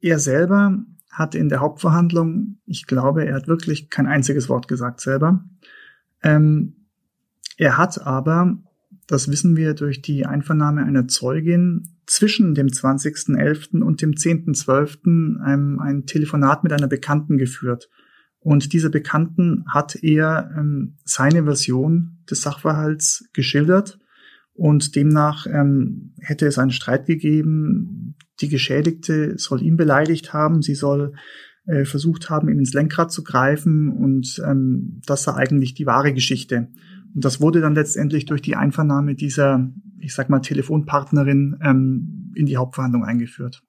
[0.00, 5.00] er selber hatte in der Hauptverhandlung, ich glaube, er hat wirklich kein einziges Wort gesagt
[5.00, 5.44] selber.
[6.22, 6.88] Ähm,
[7.56, 8.58] er hat aber
[9.06, 13.80] das wissen wir durch die Einvernahme einer Zeugin, zwischen dem 20.11.
[13.80, 15.40] und dem 10.12.
[15.46, 17.88] Ähm, ein Telefonat mit einer Bekannten geführt.
[18.38, 24.00] Und dieser Bekannten hat er ähm, seine Version des Sachverhalts geschildert
[24.52, 28.16] Und demnach ähm, hätte es einen Streit gegeben.
[28.40, 30.60] Die Geschädigte soll ihn beleidigt haben.
[30.60, 31.14] Sie soll
[31.66, 33.90] äh, versucht haben, ihm ins Lenkrad zu greifen.
[33.90, 36.68] Und ähm, das war eigentlich die wahre Geschichte.
[37.14, 42.46] Und das wurde dann letztendlich durch die Einvernahme dieser, ich sag mal, Telefonpartnerin ähm, in
[42.46, 43.62] die Hauptverhandlung eingeführt.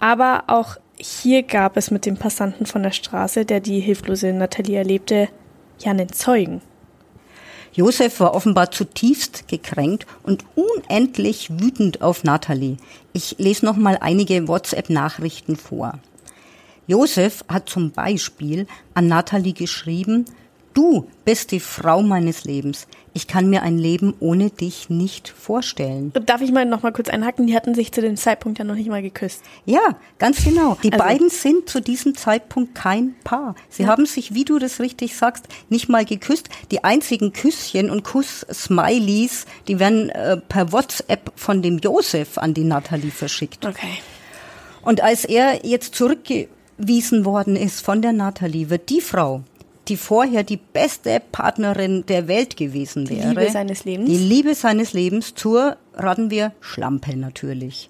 [0.00, 4.78] Aber auch hier gab es mit dem Passanten von der Straße, der die hilflose Nathalie
[4.78, 5.28] erlebte,
[5.78, 6.60] ja einen Zeugen.
[7.72, 12.78] Josef war offenbar zutiefst gekränkt und unendlich wütend auf Nathalie.
[13.12, 16.00] Ich lese noch mal einige WhatsApp-Nachrichten vor.
[16.88, 20.24] Josef hat zum Beispiel an Nathalie geschrieben,
[20.72, 22.86] Du bist die Frau meines Lebens.
[23.12, 26.12] Ich kann mir ein Leben ohne dich nicht vorstellen.
[26.26, 27.48] Darf ich mal noch mal kurz einhaken?
[27.48, 29.42] Die hatten sich zu dem Zeitpunkt ja noch nicht mal geküsst.
[29.64, 30.78] Ja, ganz genau.
[30.84, 33.56] Die also, beiden sind zu diesem Zeitpunkt kein Paar.
[33.68, 33.88] Sie ja.
[33.88, 36.48] haben sich, wie du das richtig sagst, nicht mal geküsst.
[36.70, 42.64] Die einzigen Küsschen und Kuss-Smileys, die werden äh, per WhatsApp von dem Josef an die
[42.64, 43.66] Nathalie verschickt.
[43.66, 43.98] Okay.
[44.82, 49.42] Und als er jetzt zurückgewiesen worden ist von der Nathalie, wird die Frau,
[49.88, 53.20] die vorher die beste Partnerin der Welt gewesen wäre.
[53.20, 54.08] Die Liebe seines Lebens.
[54.08, 57.88] Die Liebe seines Lebens zur, raten wir, Schlampe natürlich.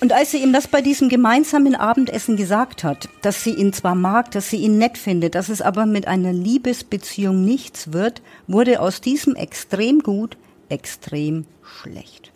[0.00, 3.94] Und als sie ihm das bei diesem gemeinsamen Abendessen gesagt hat, dass sie ihn zwar
[3.94, 8.80] mag, dass sie ihn nett findet, dass es aber mit einer Liebesbeziehung nichts wird, wurde
[8.80, 10.38] aus diesem extrem gut
[10.70, 12.32] extrem schlecht.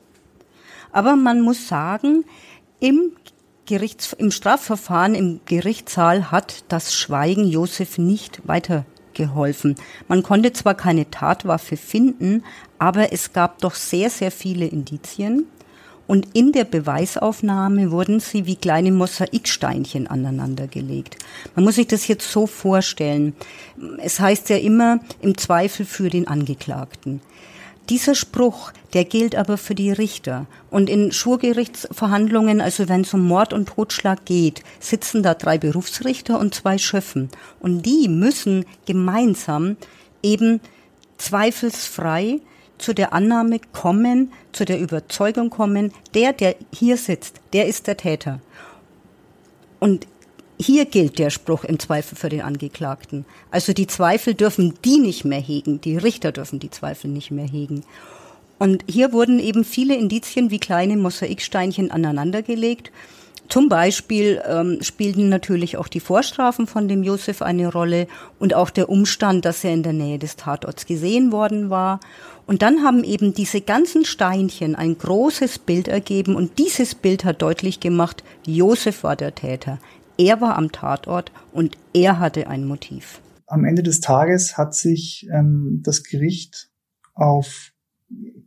[0.92, 2.24] Aber man muss sagen,
[2.80, 3.12] im
[3.66, 9.76] Gerichts, im Strafverfahren im Gerichtssaal hat das Schweigen Josef nicht weitergeholfen.
[10.06, 12.44] Man konnte zwar keine Tatwaffe finden,
[12.78, 15.46] aber es gab doch sehr, sehr viele Indizien.
[16.06, 21.16] Und in der Beweisaufnahme wurden sie wie kleine Mosaiksteinchen aneinandergelegt.
[21.54, 23.34] Man muss sich das jetzt so vorstellen.
[23.96, 27.22] Es heißt ja immer im Zweifel für den Angeklagten.
[27.90, 30.46] Dieser Spruch, der gilt aber für die Richter.
[30.70, 36.38] Und in Schwurgerichtsverhandlungen, also wenn es um Mord und Totschlag geht, sitzen da drei Berufsrichter
[36.38, 37.28] und zwei Schöffen.
[37.60, 39.76] Und die müssen gemeinsam
[40.22, 40.60] eben
[41.18, 42.40] zweifelsfrei
[42.78, 47.96] zu der Annahme kommen, zu der Überzeugung kommen, der, der hier sitzt, der ist der
[47.96, 48.40] Täter.
[49.78, 50.06] Und
[50.64, 53.24] hier gilt der Spruch im Zweifel für den Angeklagten.
[53.50, 57.46] Also die Zweifel dürfen die nicht mehr hegen, die Richter dürfen die Zweifel nicht mehr
[57.46, 57.84] hegen.
[58.58, 62.90] Und hier wurden eben viele Indizien wie kleine Mosaiksteinchen aneinandergelegt.
[63.48, 68.06] Zum Beispiel ähm, spielten natürlich auch die Vorstrafen von dem Josef eine Rolle
[68.38, 72.00] und auch der Umstand, dass er in der Nähe des Tatorts gesehen worden war.
[72.46, 77.42] Und dann haben eben diese ganzen Steinchen ein großes Bild ergeben und dieses Bild hat
[77.42, 79.78] deutlich gemacht, Josef war der Täter.
[80.16, 83.20] Er war am Tatort und er hatte ein Motiv.
[83.46, 86.70] Am Ende des Tages hat sich ähm, das Gericht
[87.14, 87.72] auf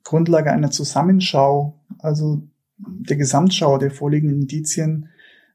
[0.03, 5.09] Grundlage einer Zusammenschau, also der Gesamtschau der vorliegenden Indizien,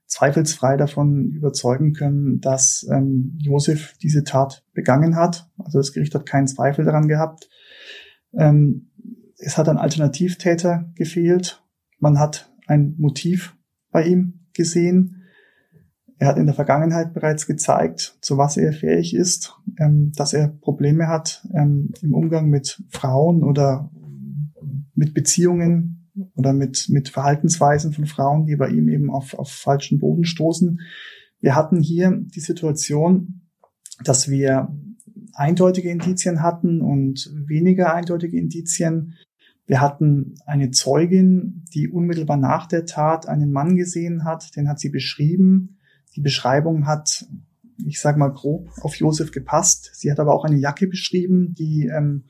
[0.06, 5.48] zweifelsfrei davon überzeugen können, dass ähm, Josef diese Tat begangen hat.
[5.56, 7.48] Also das Gericht hat keinen Zweifel daran gehabt.
[8.34, 8.90] Ähm,
[9.38, 11.62] es hat ein Alternativtäter gefehlt.
[11.98, 13.56] Man hat ein Motiv
[13.90, 15.21] bei ihm gesehen.
[16.22, 20.46] Er hat in der Vergangenheit bereits gezeigt, zu was er fähig ist, ähm, dass er
[20.46, 23.90] Probleme hat ähm, im Umgang mit Frauen oder
[24.94, 29.98] mit Beziehungen oder mit, mit Verhaltensweisen von Frauen, die bei ihm eben auf, auf falschen
[29.98, 30.78] Boden stoßen.
[31.40, 33.40] Wir hatten hier die Situation,
[34.04, 34.72] dass wir
[35.32, 39.14] eindeutige Indizien hatten und weniger eindeutige Indizien.
[39.66, 44.78] Wir hatten eine Zeugin, die unmittelbar nach der Tat einen Mann gesehen hat, den hat
[44.78, 45.80] sie beschrieben.
[46.16, 47.26] Die Beschreibung hat,
[47.86, 49.90] ich sage mal grob, auf Josef gepasst.
[49.94, 52.24] Sie hat aber auch eine Jacke beschrieben, die ähm,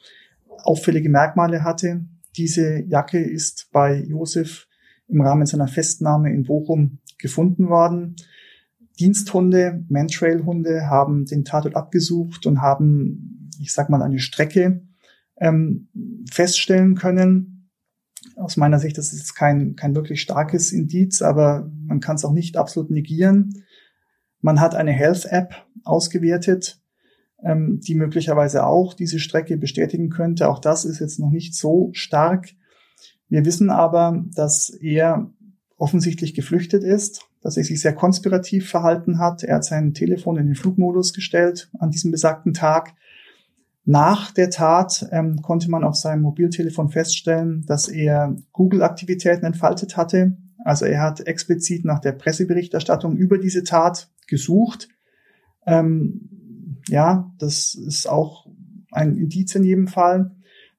[0.47, 2.05] auffällige Merkmale hatte.
[2.37, 4.68] Diese Jacke ist bei Josef
[5.09, 8.16] im Rahmen seiner Festnahme in Bochum gefunden worden.
[8.99, 14.83] Diensthunde, Mantrail-Hunde haben den Tatort abgesucht und haben, ich sag mal, eine Strecke
[15.38, 15.88] ähm,
[16.31, 17.71] feststellen können.
[18.37, 22.33] Aus meiner Sicht, das ist kein, kein wirklich starkes Indiz, aber man kann es auch
[22.33, 23.64] nicht absolut negieren.
[24.42, 26.81] Man hat eine Health-App ausgewertet,
[27.42, 30.48] ähm, die möglicherweise auch diese Strecke bestätigen könnte.
[30.48, 32.50] Auch das ist jetzt noch nicht so stark.
[33.28, 35.31] Wir wissen aber, dass er
[35.78, 39.42] offensichtlich geflüchtet ist, dass er sich sehr konspirativ verhalten hat.
[39.42, 42.94] Er hat sein Telefon in den Flugmodus gestellt an diesem besagten Tag.
[43.85, 50.37] Nach der Tat ähm, konnte man auf seinem Mobiltelefon feststellen, dass er Google-Aktivitäten entfaltet hatte.
[50.64, 54.88] Also er hat explizit nach der Presseberichterstattung über diese Tat gesucht.
[55.66, 58.46] Ähm, ja, das ist auch
[58.90, 60.35] ein Indiz in jedem Fall.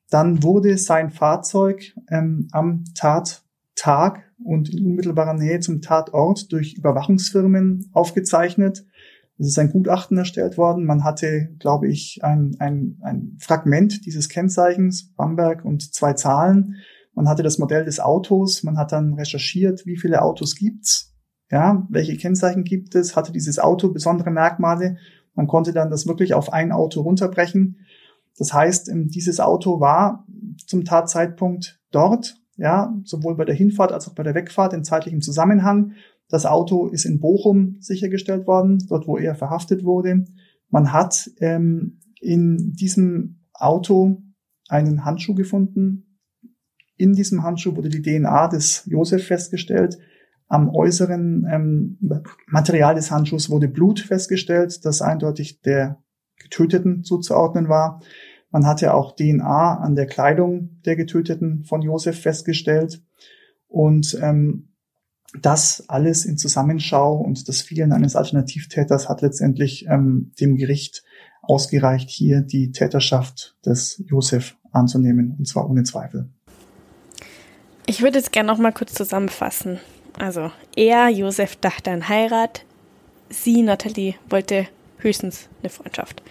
[0.09, 7.89] Dann wurde sein Fahrzeug ähm, am Tattag und in unmittelbarer Nähe zum Tatort durch Überwachungsfirmen
[7.93, 8.85] aufgezeichnet.
[9.39, 10.85] Es ist ein Gutachten erstellt worden.
[10.85, 16.75] Man hatte, glaube ich, ein, ein, ein Fragment dieses Kennzeichens, Bamberg und zwei Zahlen.
[17.15, 18.63] Man hatte das Modell des Autos.
[18.63, 21.12] Man hat dann recherchiert, wie viele Autos gibt's,
[21.53, 24.97] ja, welche Kennzeichen gibt es, hatte dieses Auto besondere Merkmale.
[25.35, 27.77] Man konnte dann das wirklich auf ein Auto runterbrechen.
[28.39, 30.25] Das heißt, ähm, dieses Auto war
[30.65, 35.21] zum Tatzeitpunkt dort, ja, sowohl bei der Hinfahrt als auch bei der Wegfahrt in zeitlichem
[35.21, 35.91] Zusammenhang.
[36.27, 40.25] Das Auto ist in Bochum sichergestellt worden, dort wo er verhaftet wurde.
[40.71, 44.23] Man hat ähm, in diesem Auto
[44.69, 46.17] einen Handschuh gefunden.
[46.97, 49.99] In diesem Handschuh wurde die DNA des Josef festgestellt.
[50.53, 51.97] Am äußeren ähm,
[52.45, 55.97] Material des Handschuhs wurde Blut festgestellt, das eindeutig der
[56.37, 58.01] Getöteten zuzuordnen war.
[58.51, 63.01] Man hatte auch DNA an der Kleidung der Getöteten von Josef festgestellt.
[63.67, 64.67] Und ähm,
[65.41, 71.03] das alles in Zusammenschau und das Fehlen eines Alternativtäters hat letztendlich ähm, dem Gericht
[71.41, 76.29] ausgereicht, hier die Täterschaft des Josef anzunehmen, und zwar ohne Zweifel.
[77.87, 79.79] Ich würde es gerne noch mal kurz zusammenfassen.
[80.19, 82.65] Also, er, Josef, dachte an Heirat.
[83.29, 86.21] Sie, Nathalie, wollte höchstens eine Freundschaft.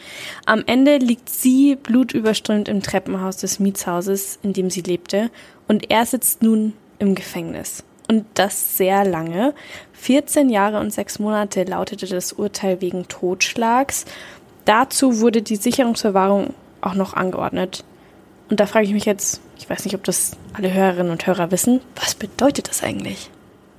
[0.47, 5.31] Am Ende liegt sie blutüberströmt im Treppenhaus des Mietshauses, in dem sie lebte,
[5.69, 9.55] und er sitzt nun im Gefängnis und das sehr lange.
[9.95, 14.05] 14 Jahre und sechs Monate lautete das Urteil wegen Totschlags.
[14.65, 17.85] Dazu wurde die Sicherungsverwahrung auch noch angeordnet.
[18.51, 21.51] Und da frage ich mich jetzt, ich weiß nicht, ob das alle Hörerinnen und Hörer
[21.51, 23.31] wissen, was bedeutet das eigentlich?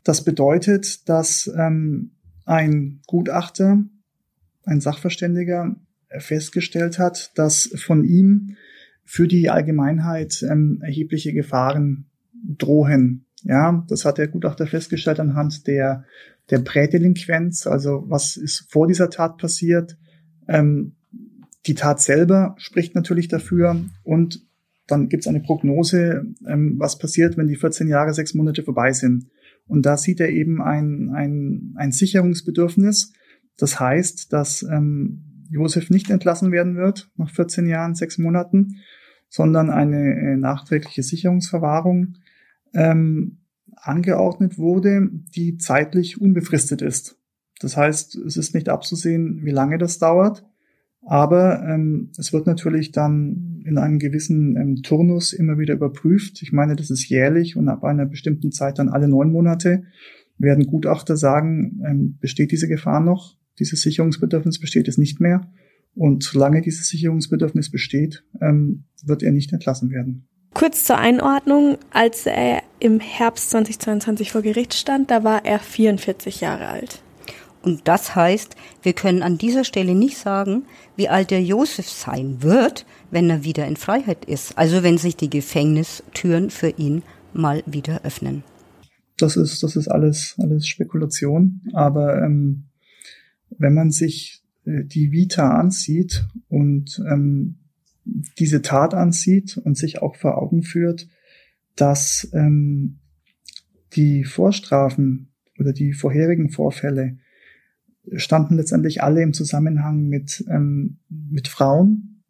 [0.04, 2.12] Das bedeutet, dass ähm,
[2.46, 3.84] ein Gutachter,
[4.66, 5.76] ein Sachverständiger
[6.20, 8.56] festgestellt hat, dass von ihm
[9.06, 13.26] für die Allgemeinheit ähm, erhebliche Gefahren drohen.
[13.44, 16.06] Ja, das hat der Gutachter festgestellt anhand der,
[16.50, 19.98] der Prädelinquenz, also was ist vor dieser Tat passiert.
[20.48, 20.96] Ähm,
[21.66, 24.46] die Tat selber spricht natürlich dafür und
[24.88, 28.92] dann gibt es eine Prognose, ähm, was passiert, wenn die 14 Jahre, sechs Monate vorbei
[28.92, 29.28] sind.
[29.68, 33.14] Und da sieht er eben ein, ein, ein Sicherungsbedürfnis.
[33.58, 38.78] Das heißt, dass ähm, Josef nicht entlassen werden wird nach 14 Jahren, sechs Monaten,
[39.30, 42.18] sondern eine äh, nachträgliche Sicherungsverwahrung
[42.74, 43.40] ähm,
[43.76, 47.18] angeordnet wurde, die zeitlich unbefristet ist.
[47.60, 50.46] Das heißt, es ist nicht abzusehen, wie lange das dauert,
[51.06, 56.42] aber ähm, es wird natürlich dann in einem gewissen ähm, Turnus immer wieder überprüft.
[56.42, 59.84] Ich meine, das ist jährlich und ab einer bestimmten Zeit dann alle neun Monate
[60.38, 65.48] werden Gutachter sagen, ähm, besteht diese Gefahr noch, dieses Sicherungsbedürfnis besteht es nicht mehr.
[65.96, 70.28] Und solange dieses Sicherungsbedürfnis besteht, ähm, wird er nicht entlassen werden.
[70.54, 76.42] Kurz zur Einordnung, als er im Herbst 2022 vor Gericht stand, da war er 44
[76.42, 77.02] Jahre alt.
[77.64, 80.66] Und das heißt, wir können an dieser Stelle nicht sagen,
[80.98, 84.58] wie alt der Josef sein wird, wenn er wieder in Freiheit ist.
[84.58, 88.44] Also wenn sich die Gefängnistüren für ihn mal wieder öffnen.
[89.18, 91.62] Das ist, das ist alles, alles Spekulation.
[91.72, 92.66] Aber ähm,
[93.58, 97.60] wenn man sich äh, die Vita ansieht und ähm,
[98.40, 101.08] diese Tat ansieht und sich auch vor Augen führt,
[101.78, 103.00] dass ähm,
[103.96, 107.20] die Vorstrafen oder die vorherigen Vorfälle
[108.16, 112.24] standen letztendlich alle im Zusammenhang mit, ähm, mit Frauen,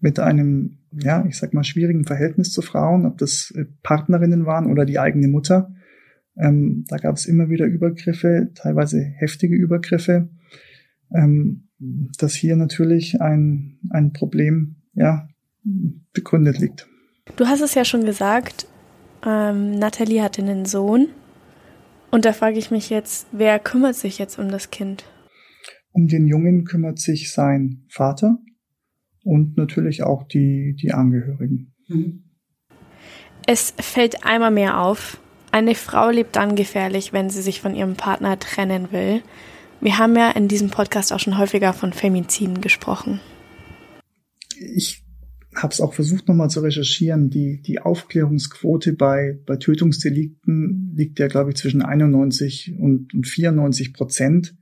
[0.00, 4.66] mit einem, ja, ich sag mal, schwierigen Verhältnis zu Frauen, ob das äh, Partnerinnen waren
[4.70, 5.72] oder die eigene Mutter.
[6.36, 10.28] Ähm, da gab es immer wieder Übergriffe, teilweise heftige Übergriffe,
[11.14, 11.68] ähm,
[12.18, 15.28] dass hier natürlich ein, ein Problem ja,
[16.12, 16.88] begründet liegt.
[17.36, 18.66] Du hast es ja schon gesagt,
[19.24, 21.08] ähm, Nathalie hatte einen Sohn.
[22.10, 25.04] Und da frage ich mich jetzt, wer kümmert sich jetzt um das Kind?
[25.92, 28.38] Um den Jungen kümmert sich sein Vater
[29.22, 31.74] und natürlich auch die, die Angehörigen.
[31.88, 32.24] Mhm.
[33.46, 37.94] Es fällt einmal mehr auf, eine Frau lebt dann gefährlich, wenn sie sich von ihrem
[37.94, 39.22] Partner trennen will.
[39.80, 43.20] Wir haben ja in diesem Podcast auch schon häufiger von Femiziden gesprochen
[44.74, 45.04] ich
[45.54, 47.28] habe es auch versucht nochmal zu recherchieren.
[47.28, 53.92] Die, die Aufklärungsquote bei, bei Tötungsdelikten liegt ja, glaube ich, zwischen 91 und, und 94
[53.92, 54.54] Prozent.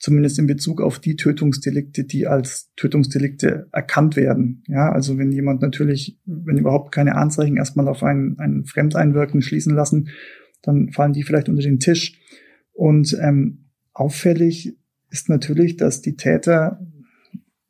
[0.00, 4.64] Zumindest in Bezug auf die Tötungsdelikte, die als Tötungsdelikte erkannt werden.
[4.66, 9.74] Ja, also wenn jemand natürlich, wenn überhaupt keine Anzeichen erstmal auf ein, ein Fremdeinwirken schließen
[9.74, 10.08] lassen,
[10.62, 12.18] dann fallen die vielleicht unter den Tisch.
[12.72, 14.76] Und ähm, auffällig
[15.10, 16.80] ist natürlich, dass die Täter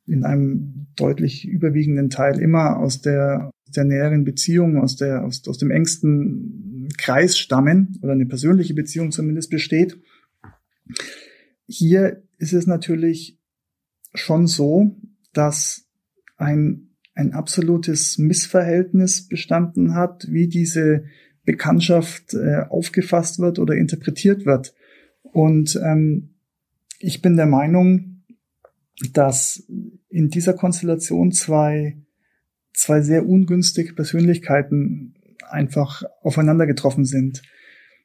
[0.06, 5.58] in einem deutlich überwiegenden Teil immer aus der der näheren Beziehung, aus, der, aus, aus
[5.58, 9.98] dem engsten Kreis stammen oder eine persönliche Beziehung zumindest besteht.
[11.72, 13.38] Hier ist es natürlich
[14.12, 14.96] schon so,
[15.32, 15.86] dass
[16.36, 21.04] ein, ein absolutes Missverhältnis bestanden hat, wie diese
[21.44, 24.74] Bekanntschaft äh, aufgefasst wird oder interpretiert wird.
[25.22, 26.34] Und ähm,
[26.98, 28.24] ich bin der Meinung,
[29.12, 29.64] dass
[30.08, 31.96] in dieser Konstellation zwei,
[32.72, 35.14] zwei sehr ungünstige Persönlichkeiten
[35.48, 37.42] einfach aufeinander getroffen sind.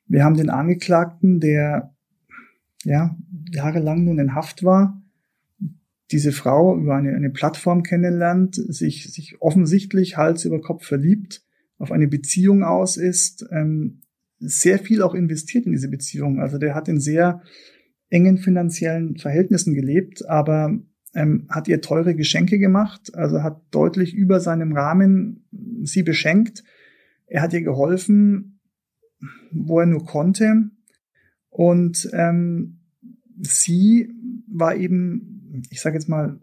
[0.06, 1.96] Wir haben den Angeklagten, der
[2.86, 3.18] ja
[3.52, 5.02] jahrelang nun in Haft war,
[6.12, 11.44] diese Frau über eine, eine Plattform kennenlernt, sich, sich offensichtlich Hals über Kopf verliebt,
[11.78, 14.02] auf eine Beziehung aus ist, ähm,
[14.40, 16.40] sehr viel auch investiert in diese Beziehung.
[16.40, 17.42] Also der hat in sehr
[18.10, 20.78] engen finanziellen Verhältnissen gelebt, aber
[21.14, 25.48] ähm, hat ihr teure Geschenke gemacht, also hat deutlich über seinem Rahmen
[25.84, 26.64] sie beschenkt.
[27.26, 28.60] Er hat ihr geholfen,
[29.52, 30.70] wo er nur konnte.
[31.50, 32.82] Und ähm,
[33.42, 34.12] sie
[34.48, 36.40] war eben, ich sage jetzt mal,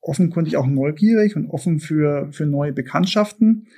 [0.00, 3.68] offenkundig auch neugierig und offen für, für neue Bekanntschaften.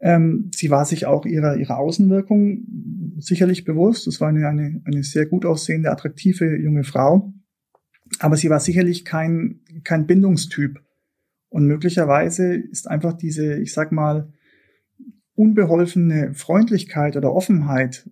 [0.00, 4.06] Ähm, sie war sich auch ihrer, ihrer Außenwirkung sicherlich bewusst.
[4.06, 7.32] Es war eine, eine, eine sehr gut aussehende, attraktive junge Frau.
[8.20, 10.80] Aber sie war sicherlich kein, kein Bindungstyp.
[11.50, 14.32] Und möglicherweise ist einfach diese, ich sag mal,
[15.34, 18.08] unbeholfene Freundlichkeit oder Offenheit,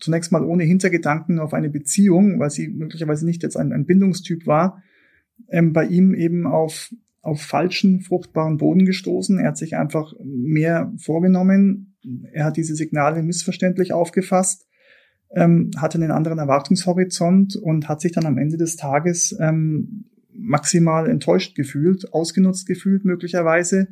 [0.00, 4.46] zunächst mal ohne Hintergedanken auf eine Beziehung, weil sie möglicherweise nicht jetzt ein, ein Bindungstyp
[4.46, 4.82] war,
[5.48, 6.90] ähm, bei ihm eben auf
[7.28, 9.38] auf falschen, fruchtbaren Boden gestoßen.
[9.38, 11.94] Er hat sich einfach mehr vorgenommen.
[12.32, 14.66] Er hat diese Signale missverständlich aufgefasst,
[15.34, 21.10] ähm, hatte einen anderen Erwartungshorizont und hat sich dann am Ende des Tages ähm, maximal
[21.10, 23.88] enttäuscht gefühlt, ausgenutzt gefühlt möglicherweise.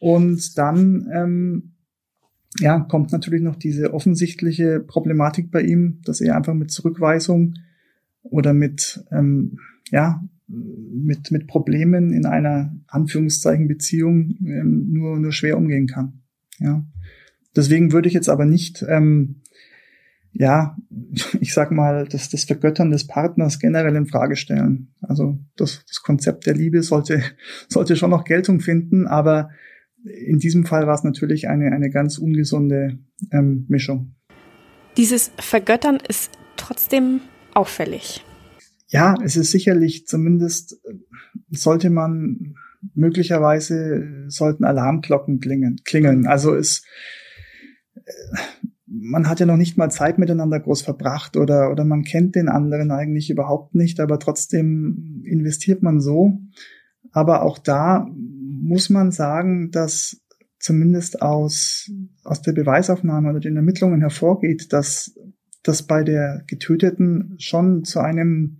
[0.00, 1.75] Und dann ähm,
[2.60, 7.54] ja, kommt natürlich noch diese offensichtliche Problematik bei ihm, dass er einfach mit Zurückweisung
[8.22, 9.58] oder mit ähm,
[9.90, 16.20] ja, mit, mit Problemen in einer Anführungszeichen Beziehung ähm, nur, nur schwer umgehen kann.
[16.58, 16.84] Ja.
[17.54, 19.42] Deswegen würde ich jetzt aber nicht, ähm,
[20.32, 20.76] ja,
[21.40, 24.94] ich sag mal, das, das Vergöttern des Partners generell in Frage stellen.
[25.00, 27.22] Also das, das Konzept der Liebe sollte,
[27.68, 29.50] sollte schon noch Geltung finden, aber
[30.04, 32.98] in diesem Fall war es natürlich eine, eine ganz ungesunde
[33.32, 34.14] ähm, Mischung.
[34.96, 37.20] Dieses Vergöttern ist trotzdem
[37.54, 38.24] auffällig
[38.88, 40.94] ja, es ist sicherlich zumindest, äh,
[41.50, 42.54] sollte man
[42.94, 45.80] möglicherweise sollten Alarmglocken klingeln.
[45.84, 46.26] klingeln.
[46.26, 46.84] Also es,
[47.94, 48.02] äh,
[48.86, 52.48] man hat ja noch nicht mal Zeit miteinander groß verbracht oder, oder man kennt den
[52.48, 56.38] anderen eigentlich überhaupt nicht, aber trotzdem investiert man so.
[57.10, 58.08] Aber auch da
[58.60, 60.20] muss man sagen, dass
[60.58, 61.90] zumindest aus,
[62.24, 65.14] aus der Beweisaufnahme oder den Ermittlungen hervorgeht, dass
[65.62, 68.58] das bei der Getöteten schon zu einem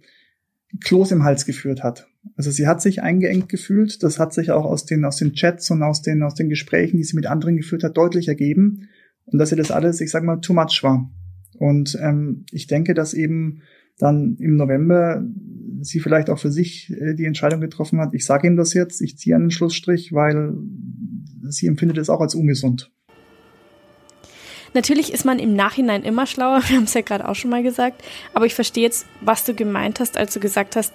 [0.85, 2.09] Kloß im Hals geführt hat.
[2.37, 4.03] Also sie hat sich eingeengt gefühlt.
[4.03, 6.97] Das hat sich auch aus den, aus den Chats und aus den, aus den Gesprächen,
[6.97, 8.89] die sie mit anderen geführt hat, deutlich ergeben.
[9.27, 11.11] Und dass ihr das alles, ich sag mal, too much war.
[11.59, 13.63] Und ähm, ich denke, dass eben
[13.99, 15.25] dann im November
[15.83, 19.01] sie vielleicht auch für sich äh, die Entscheidung getroffen hat, ich sage ihm das jetzt,
[19.01, 20.55] ich ziehe einen Schlussstrich, weil
[21.49, 22.91] sie empfindet es auch als ungesund.
[24.75, 27.63] Natürlich ist man im Nachhinein immer schlauer, wir haben es ja gerade auch schon mal
[27.63, 28.03] gesagt,
[28.35, 30.93] aber ich verstehe jetzt, was du gemeint hast, als du gesagt hast,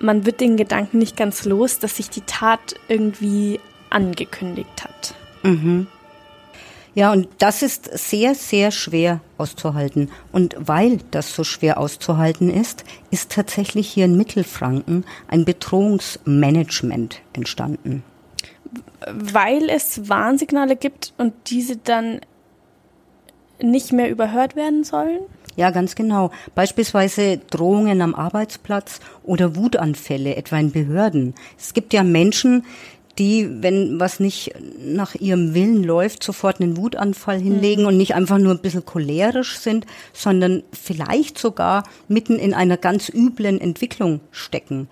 [0.00, 5.14] man wird den Gedanken nicht ganz los, dass sich die Tat irgendwie angekündigt hat.
[5.44, 5.86] Mhm.
[6.94, 10.10] Ja, und das ist sehr, sehr schwer auszuhalten.
[10.30, 18.02] Und weil das so schwer auszuhalten ist, ist tatsächlich hier in Mittelfranken ein Bedrohungsmanagement entstanden.
[19.10, 22.20] Weil es Warnsignale gibt und diese dann
[23.60, 25.20] nicht mehr überhört werden sollen?
[25.56, 26.30] Ja, ganz genau.
[26.54, 31.34] Beispielsweise Drohungen am Arbeitsplatz oder Wutanfälle, etwa in Behörden.
[31.58, 32.64] Es gibt ja Menschen,
[33.18, 37.88] die, wenn was nicht nach ihrem Willen läuft, sofort einen Wutanfall hinlegen mhm.
[37.88, 43.08] und nicht einfach nur ein bisschen cholerisch sind, sondern vielleicht sogar mitten in einer ganz
[43.08, 44.88] üblen Entwicklung stecken.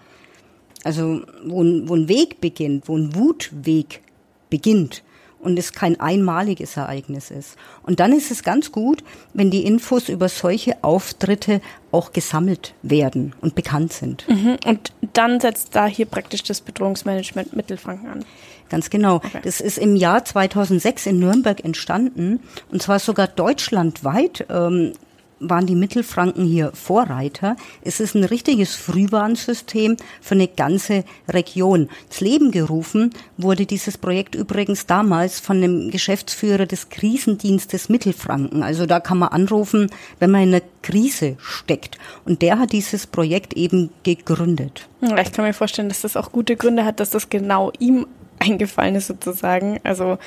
[0.85, 1.59] Also wo
[1.89, 4.03] wo ein Weg beginnt, wo ein Wutweg
[4.49, 5.03] beginnt
[5.41, 7.57] und es kein einmaliges Ereignis ist.
[7.83, 9.03] Und dann ist es ganz gut,
[9.35, 11.61] wenn die Infos über solche Auftritte
[11.93, 14.29] auch gesammelt werden und bekannt sind.
[14.29, 14.59] Mhm.
[14.65, 18.25] Und dann setzt da hier praktisch das Bedrohungsmanagement Mittelfranken an.
[18.69, 19.17] Ganz genau.
[19.17, 19.41] Okay.
[19.43, 24.47] Das ist im Jahr 2006 in Nürnberg entstanden und zwar sogar deutschlandweit.
[24.49, 24.93] Ähm,
[25.41, 27.57] waren die Mittelfranken hier Vorreiter.
[27.83, 31.89] Es ist ein richtiges Frühwarnsystem für eine ganze Region.
[32.07, 38.63] Ins Leben gerufen wurde dieses Projekt übrigens damals von dem Geschäftsführer des Krisendienstes Mittelfranken.
[38.63, 41.99] Also da kann man anrufen, wenn man in einer Krise steckt.
[42.25, 44.89] Und der hat dieses Projekt eben gegründet.
[45.01, 48.07] Ich kann mir vorstellen, dass das auch gute Gründe hat, dass das genau ihm
[48.41, 49.81] eingefallen ist sozusagen.
[49.85, 50.19] Also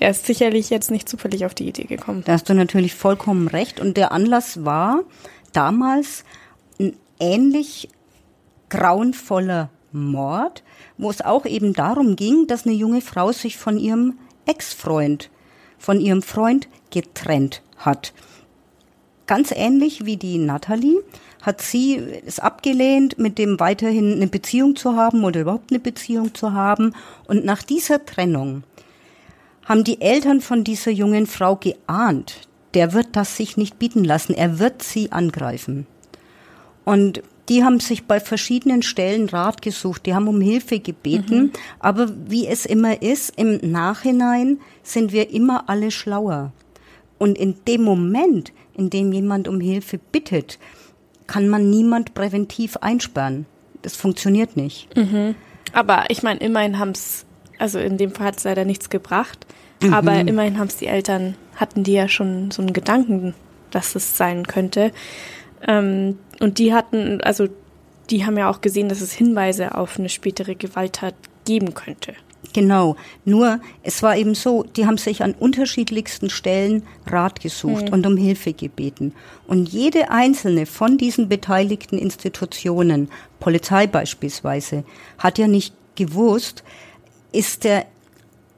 [0.00, 2.22] der ist sicherlich jetzt nicht zufällig auf die Idee gekommen.
[2.24, 3.80] Da hast du natürlich vollkommen recht.
[3.80, 5.00] Und der Anlass war
[5.52, 6.24] damals
[6.78, 7.88] ein ähnlich
[8.68, 10.62] grauenvoller Mord,
[10.98, 15.30] wo es auch eben darum ging, dass eine junge Frau sich von ihrem Ex-Freund,
[15.78, 18.12] von ihrem Freund getrennt hat.
[19.26, 21.02] Ganz ähnlich wie die Natalie
[21.42, 26.34] hat sie es abgelehnt, mit dem weiterhin eine Beziehung zu haben oder überhaupt eine Beziehung
[26.34, 26.94] zu haben.
[27.26, 28.64] Und nach dieser Trennung
[29.68, 34.34] haben die Eltern von dieser jungen Frau geahnt, der wird das sich nicht bieten lassen,
[34.34, 35.86] er wird sie angreifen.
[36.84, 41.52] Und die haben sich bei verschiedenen Stellen Rat gesucht, die haben um Hilfe gebeten, mhm.
[41.80, 46.52] aber wie es immer ist, im Nachhinein sind wir immer alle schlauer.
[47.18, 50.58] Und in dem Moment, in dem jemand um Hilfe bittet,
[51.26, 53.46] kann man niemand präventiv einsperren.
[53.82, 54.94] Das funktioniert nicht.
[54.96, 55.34] Mhm.
[55.72, 57.26] Aber ich meine, immerhin haben es,
[57.58, 59.46] also in dem Fall hat es leider nichts gebracht.
[59.82, 59.94] Mhm.
[59.94, 63.34] Aber immerhin haben es die Eltern, hatten die ja schon so einen Gedanken,
[63.70, 64.92] dass es sein könnte.
[65.66, 67.48] Ähm, und die hatten, also
[68.10, 72.14] die haben ja auch gesehen, dass es Hinweise auf eine spätere Gewalttat geben könnte.
[72.52, 72.96] Genau.
[73.24, 77.92] Nur, es war eben so, die haben sich an unterschiedlichsten Stellen Rat gesucht mhm.
[77.92, 79.12] und um Hilfe gebeten.
[79.46, 84.84] Und jede einzelne von diesen beteiligten Institutionen, Polizei beispielsweise,
[85.18, 86.62] hat ja nicht gewusst,
[87.32, 87.86] ist der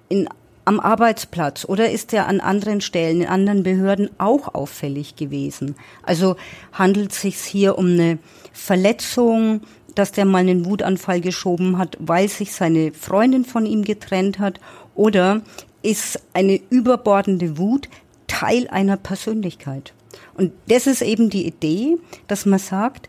[0.09, 0.29] in
[0.65, 5.75] am Arbeitsplatz oder ist er an anderen Stellen, in anderen Behörden auch auffällig gewesen?
[6.05, 6.37] Also
[6.73, 8.19] handelt es sich hier um eine
[8.53, 9.63] Verletzung,
[9.97, 14.61] dass der mal einen Wutanfall geschoben hat, weil sich seine Freundin von ihm getrennt hat?
[14.95, 15.43] Oder
[15.83, 17.89] ist eine überbordende Wut
[18.29, 19.93] Teil einer Persönlichkeit?
[20.35, 21.99] Und das ist eben die Idee,
[22.29, 23.09] dass man sagt,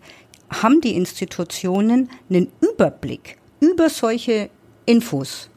[0.50, 4.50] haben die Institutionen einen Überblick über solche
[4.88, 5.51] Infos?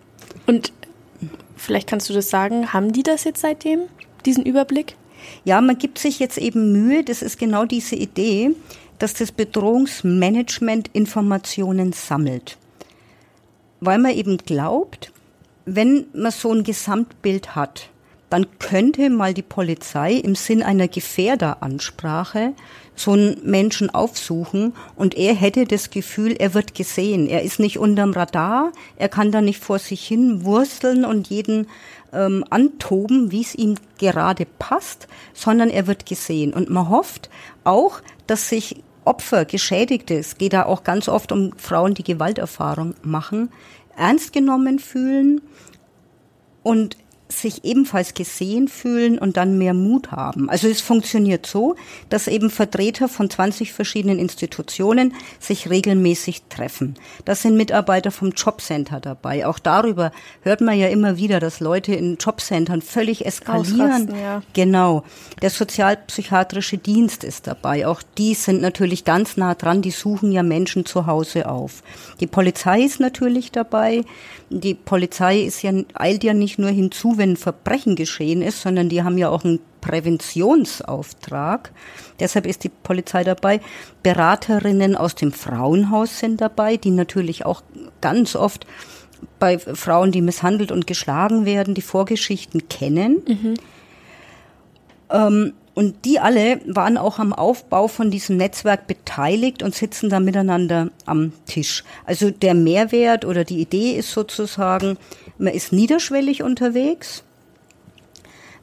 [0.46, 0.72] Und
[1.64, 2.74] Vielleicht kannst du das sagen.
[2.74, 3.80] Haben die das jetzt seitdem,
[4.26, 4.96] diesen Überblick?
[5.44, 7.02] Ja, man gibt sich jetzt eben Mühe.
[7.02, 8.50] Das ist genau diese Idee,
[8.98, 12.58] dass das Bedrohungsmanagement Informationen sammelt.
[13.80, 15.10] Weil man eben glaubt,
[15.64, 17.88] wenn man so ein Gesamtbild hat,
[18.34, 22.54] dann könnte mal die Polizei im Sinn einer Gefährderansprache
[22.96, 27.28] so einen Menschen aufsuchen und er hätte das Gefühl, er wird gesehen.
[27.28, 31.68] Er ist nicht unterm Radar, er kann da nicht vor sich hin wursteln und jeden
[32.12, 36.52] ähm, antoben, wie es ihm gerade passt, sondern er wird gesehen.
[36.52, 37.30] Und man hofft
[37.62, 42.94] auch, dass sich Opfer, Geschädigte, es geht da auch ganz oft um Frauen, die Gewalterfahrung
[43.02, 43.52] machen,
[43.96, 45.40] ernst genommen fühlen
[46.64, 46.96] und
[47.40, 50.48] sich ebenfalls gesehen fühlen und dann mehr Mut haben.
[50.50, 51.76] Also es funktioniert so,
[52.08, 56.94] dass eben Vertreter von 20 verschiedenen Institutionen sich regelmäßig treffen.
[57.24, 59.46] Das sind Mitarbeiter vom Jobcenter dabei.
[59.46, 60.12] Auch darüber
[60.42, 64.14] hört man ja immer wieder, dass Leute in Jobcentern völlig eskalieren.
[64.14, 64.42] Ja.
[64.52, 65.04] Genau.
[65.42, 67.86] Der sozialpsychiatrische Dienst ist dabei.
[67.86, 69.82] Auch die sind natürlich ganz nah dran.
[69.82, 71.82] Die suchen ja Menschen zu Hause auf.
[72.20, 74.04] Die Polizei ist natürlich dabei.
[74.50, 78.88] Die Polizei ist ja, eilt ja nicht nur hinzu, wenn ein Verbrechen geschehen ist, sondern
[78.88, 81.72] die haben ja auch einen Präventionsauftrag.
[82.20, 83.60] Deshalb ist die Polizei dabei.
[84.02, 87.62] Beraterinnen aus dem Frauenhaus sind dabei, die natürlich auch
[88.00, 88.66] ganz oft
[89.38, 93.22] bei Frauen, die misshandelt und geschlagen werden, die Vorgeschichten kennen.
[93.26, 93.54] Mhm.
[95.10, 100.20] Ähm, und die alle waren auch am Aufbau von diesem Netzwerk beteiligt und sitzen da
[100.20, 101.82] miteinander am Tisch.
[102.04, 104.96] Also der Mehrwert oder die Idee ist sozusagen,
[105.36, 107.24] man ist niederschwellig unterwegs.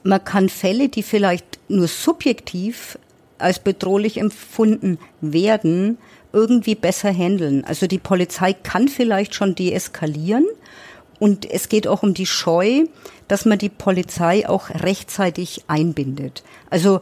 [0.04, 2.98] Man kann Fälle, die vielleicht nur subjektiv
[3.38, 5.98] als bedrohlich empfunden werden,
[6.32, 7.66] irgendwie besser handeln.
[7.66, 10.46] Also die Polizei kann vielleicht schon deeskalieren
[11.22, 12.86] und es geht auch um die Scheu,
[13.28, 16.42] dass man die Polizei auch rechtzeitig einbindet.
[16.72, 17.00] Also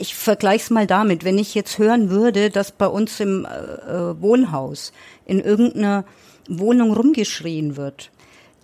[0.00, 3.48] ich vergleiche es mal damit, wenn ich jetzt hören würde, dass bei uns im äh,
[3.48, 4.92] äh, Wohnhaus
[5.26, 6.04] in irgendeiner
[6.48, 8.10] Wohnung rumgeschrien wird,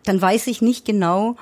[0.05, 1.37] dann weiß ich nicht genau,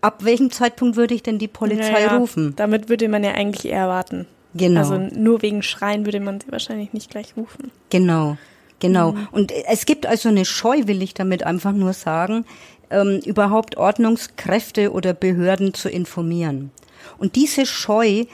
[0.00, 2.54] ab welchem Zeitpunkt würde ich denn die Polizei naja, rufen.
[2.54, 4.28] Damit würde man ja eigentlich eher warten.
[4.54, 4.78] Genau.
[4.78, 7.72] Also nur wegen Schreien würde man sie wahrscheinlich nicht gleich rufen.
[7.90, 8.36] Genau.
[8.82, 9.12] Genau.
[9.12, 9.28] Mhm.
[9.30, 12.44] Und es gibt also eine Scheu, will ich damit einfach nur sagen,
[12.92, 16.70] ähm, überhaupt Ordnungskräfte oder Behörden zu informieren.
[17.18, 18.24] Und diese Scheu,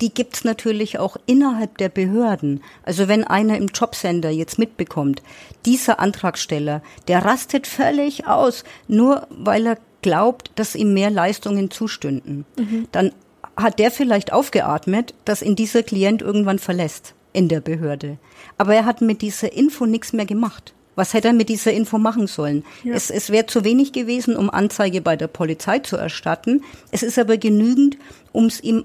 [0.00, 2.62] die gibt's natürlich auch innerhalb der Behörden.
[2.84, 5.22] Also wenn einer im Jobcenter jetzt mitbekommt,
[5.66, 12.44] dieser Antragsteller, der rastet völlig aus, nur weil er glaubt, dass ihm mehr Leistungen zustünden,
[12.56, 12.88] mhm.
[12.92, 13.12] dann
[13.56, 18.18] hat der vielleicht aufgeatmet, dass ihn dieser Klient irgendwann verlässt in der Behörde.
[18.56, 20.74] Aber er hat mit dieser Info nichts mehr gemacht.
[20.98, 22.64] Was hätte er mit dieser Info machen sollen?
[22.82, 22.92] Ja.
[22.92, 26.64] Es, es wäre zu wenig gewesen, um Anzeige bei der Polizei zu erstatten.
[26.90, 27.96] Es ist aber genügend,
[28.32, 28.84] um es ihm,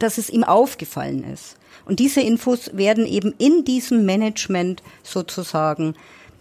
[0.00, 1.56] dass es ihm aufgefallen ist.
[1.84, 5.94] Und diese Infos werden eben in diesem Management sozusagen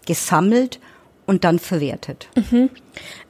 [0.08, 0.80] gesammelt
[1.28, 2.28] und dann verwertet.
[2.36, 2.72] Mhm.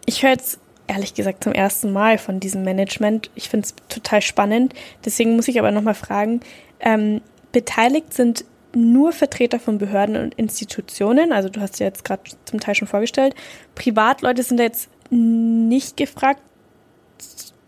[0.05, 3.29] Ich höre jetzt ehrlich gesagt zum ersten Mal von diesem Management.
[3.35, 4.73] Ich finde es total spannend.
[5.03, 6.39] Deswegen muss ich aber nochmal fragen,
[6.79, 7.19] ähm,
[7.51, 12.59] beteiligt sind nur Vertreter von Behörden und Institutionen, also du hast ja jetzt gerade zum
[12.59, 13.35] Teil schon vorgestellt.
[13.75, 16.41] Privatleute sind da jetzt nicht gefragt,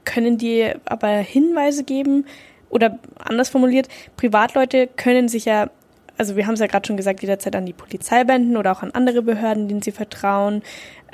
[0.05, 2.25] können die aber Hinweise geben
[2.69, 3.87] oder anders formuliert,
[4.17, 5.69] Privatleute können sich ja
[6.17, 8.83] also wir haben es ja gerade schon gesagt, jederzeit an die Polizei wenden oder auch
[8.83, 10.61] an andere Behörden, denen sie vertrauen.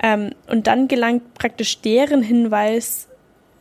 [0.01, 3.07] Ähm, und dann gelangt praktisch deren Hinweis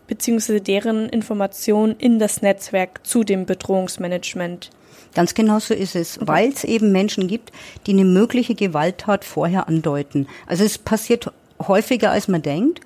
[0.07, 4.71] beziehungsweise deren Information in das Netzwerk zu dem Bedrohungsmanagement.
[5.15, 7.53] Ganz genau so ist es, weil es eben Menschen gibt,
[7.87, 10.27] die eine mögliche Gewalttat vorher andeuten.
[10.47, 11.33] Also es passiert
[11.67, 12.81] häufiger, als man denkt,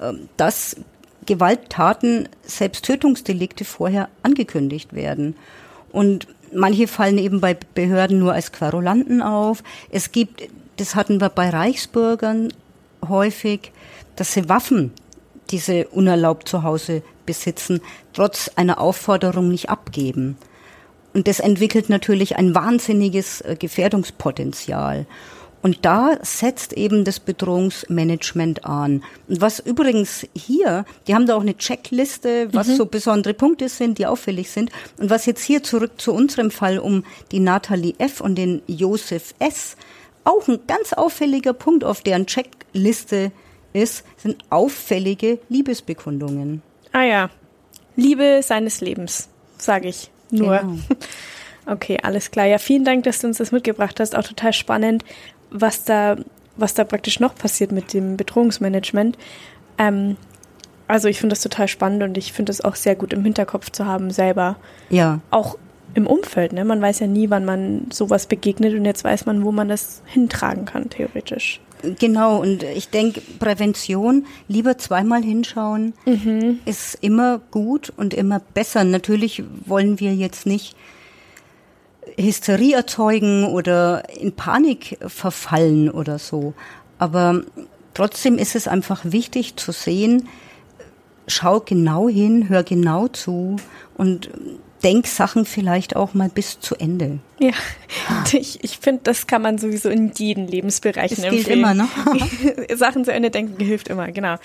[0.00, 0.76] ähm, dass
[1.26, 5.36] Gewalttaten, selbst Tötungsdelikte vorher angekündigt werden.
[5.90, 9.62] Und manche fallen eben bei Behörden nur als Querulanten auf.
[9.90, 10.42] Es gibt,
[10.76, 12.52] das hatten wir bei Reichsbürgern
[13.08, 13.72] häufig,
[14.16, 14.92] dass sie Waffen,
[15.50, 17.80] diese unerlaubt zu Hause besitzen,
[18.12, 20.36] trotz einer Aufforderung nicht abgeben.
[21.14, 25.06] Und das entwickelt natürlich ein wahnsinniges äh, Gefährdungspotenzial.
[25.62, 29.02] Und da setzt eben das Bedrohungsmanagement an.
[29.28, 32.76] Und was übrigens hier, die haben da auch eine Checkliste, was mhm.
[32.76, 34.70] so besondere Punkte sind, die auffällig sind.
[34.98, 38.20] Und was jetzt hier zurück zu unserem Fall um die Nathalie F.
[38.20, 39.76] und den Josef S.
[40.24, 43.32] auch ein ganz auffälliger Punkt auf deren Checkliste
[43.72, 46.60] ist, sind auffällige Liebesbekundungen.
[46.92, 47.30] Ah ja,
[47.96, 50.58] Liebe seines Lebens, sage ich nur.
[50.58, 50.78] Genau.
[51.66, 52.46] Okay, alles klar.
[52.46, 54.16] Ja, vielen Dank, dass du uns das mitgebracht hast.
[54.16, 55.04] Auch total spannend,
[55.50, 56.16] was da,
[56.56, 59.16] was da praktisch noch passiert mit dem Bedrohungsmanagement.
[59.78, 60.16] Ähm,
[60.86, 63.70] also ich finde das total spannend und ich finde es auch sehr gut im Hinterkopf
[63.70, 64.56] zu haben, selber.
[64.90, 65.20] Ja.
[65.30, 65.56] Auch
[65.94, 66.64] im Umfeld, ne?
[66.64, 70.02] Man weiß ja nie, wann man sowas begegnet und jetzt weiß man, wo man das
[70.06, 71.60] hintragen kann, theoretisch.
[71.98, 76.60] Genau, und ich denke, Prävention, lieber zweimal hinschauen, mhm.
[76.64, 78.84] ist immer gut und immer besser.
[78.84, 80.76] Natürlich wollen wir jetzt nicht
[82.16, 86.54] Hysterie erzeugen oder in Panik verfallen oder so.
[86.98, 87.42] Aber
[87.92, 90.28] trotzdem ist es einfach wichtig zu sehen,
[91.26, 93.56] schau genau hin, hör genau zu
[93.96, 94.30] und
[94.84, 97.18] denk Sachen vielleicht auch mal bis zu Ende.
[97.40, 97.52] Ja,
[98.32, 101.88] ich, ich finde, das kann man sowieso in jeden Lebensbereichen das gilt immer, ne?
[102.76, 104.36] Sachen zu Ende denken hilft immer, genau.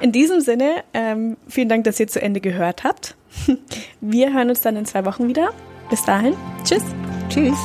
[0.00, 3.16] In diesem Sinne, ähm, vielen Dank, dass ihr zu Ende gehört habt.
[4.00, 5.50] Wir hören uns dann in zwei Wochen wieder.
[5.90, 6.34] Bis dahin,
[6.64, 6.82] tschüss.
[7.28, 7.58] Tschüss.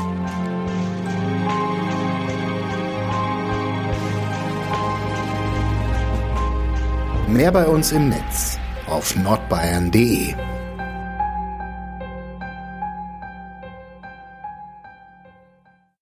[7.28, 8.58] Mehr bei uns im Netz
[8.88, 10.34] auf nordbayern.de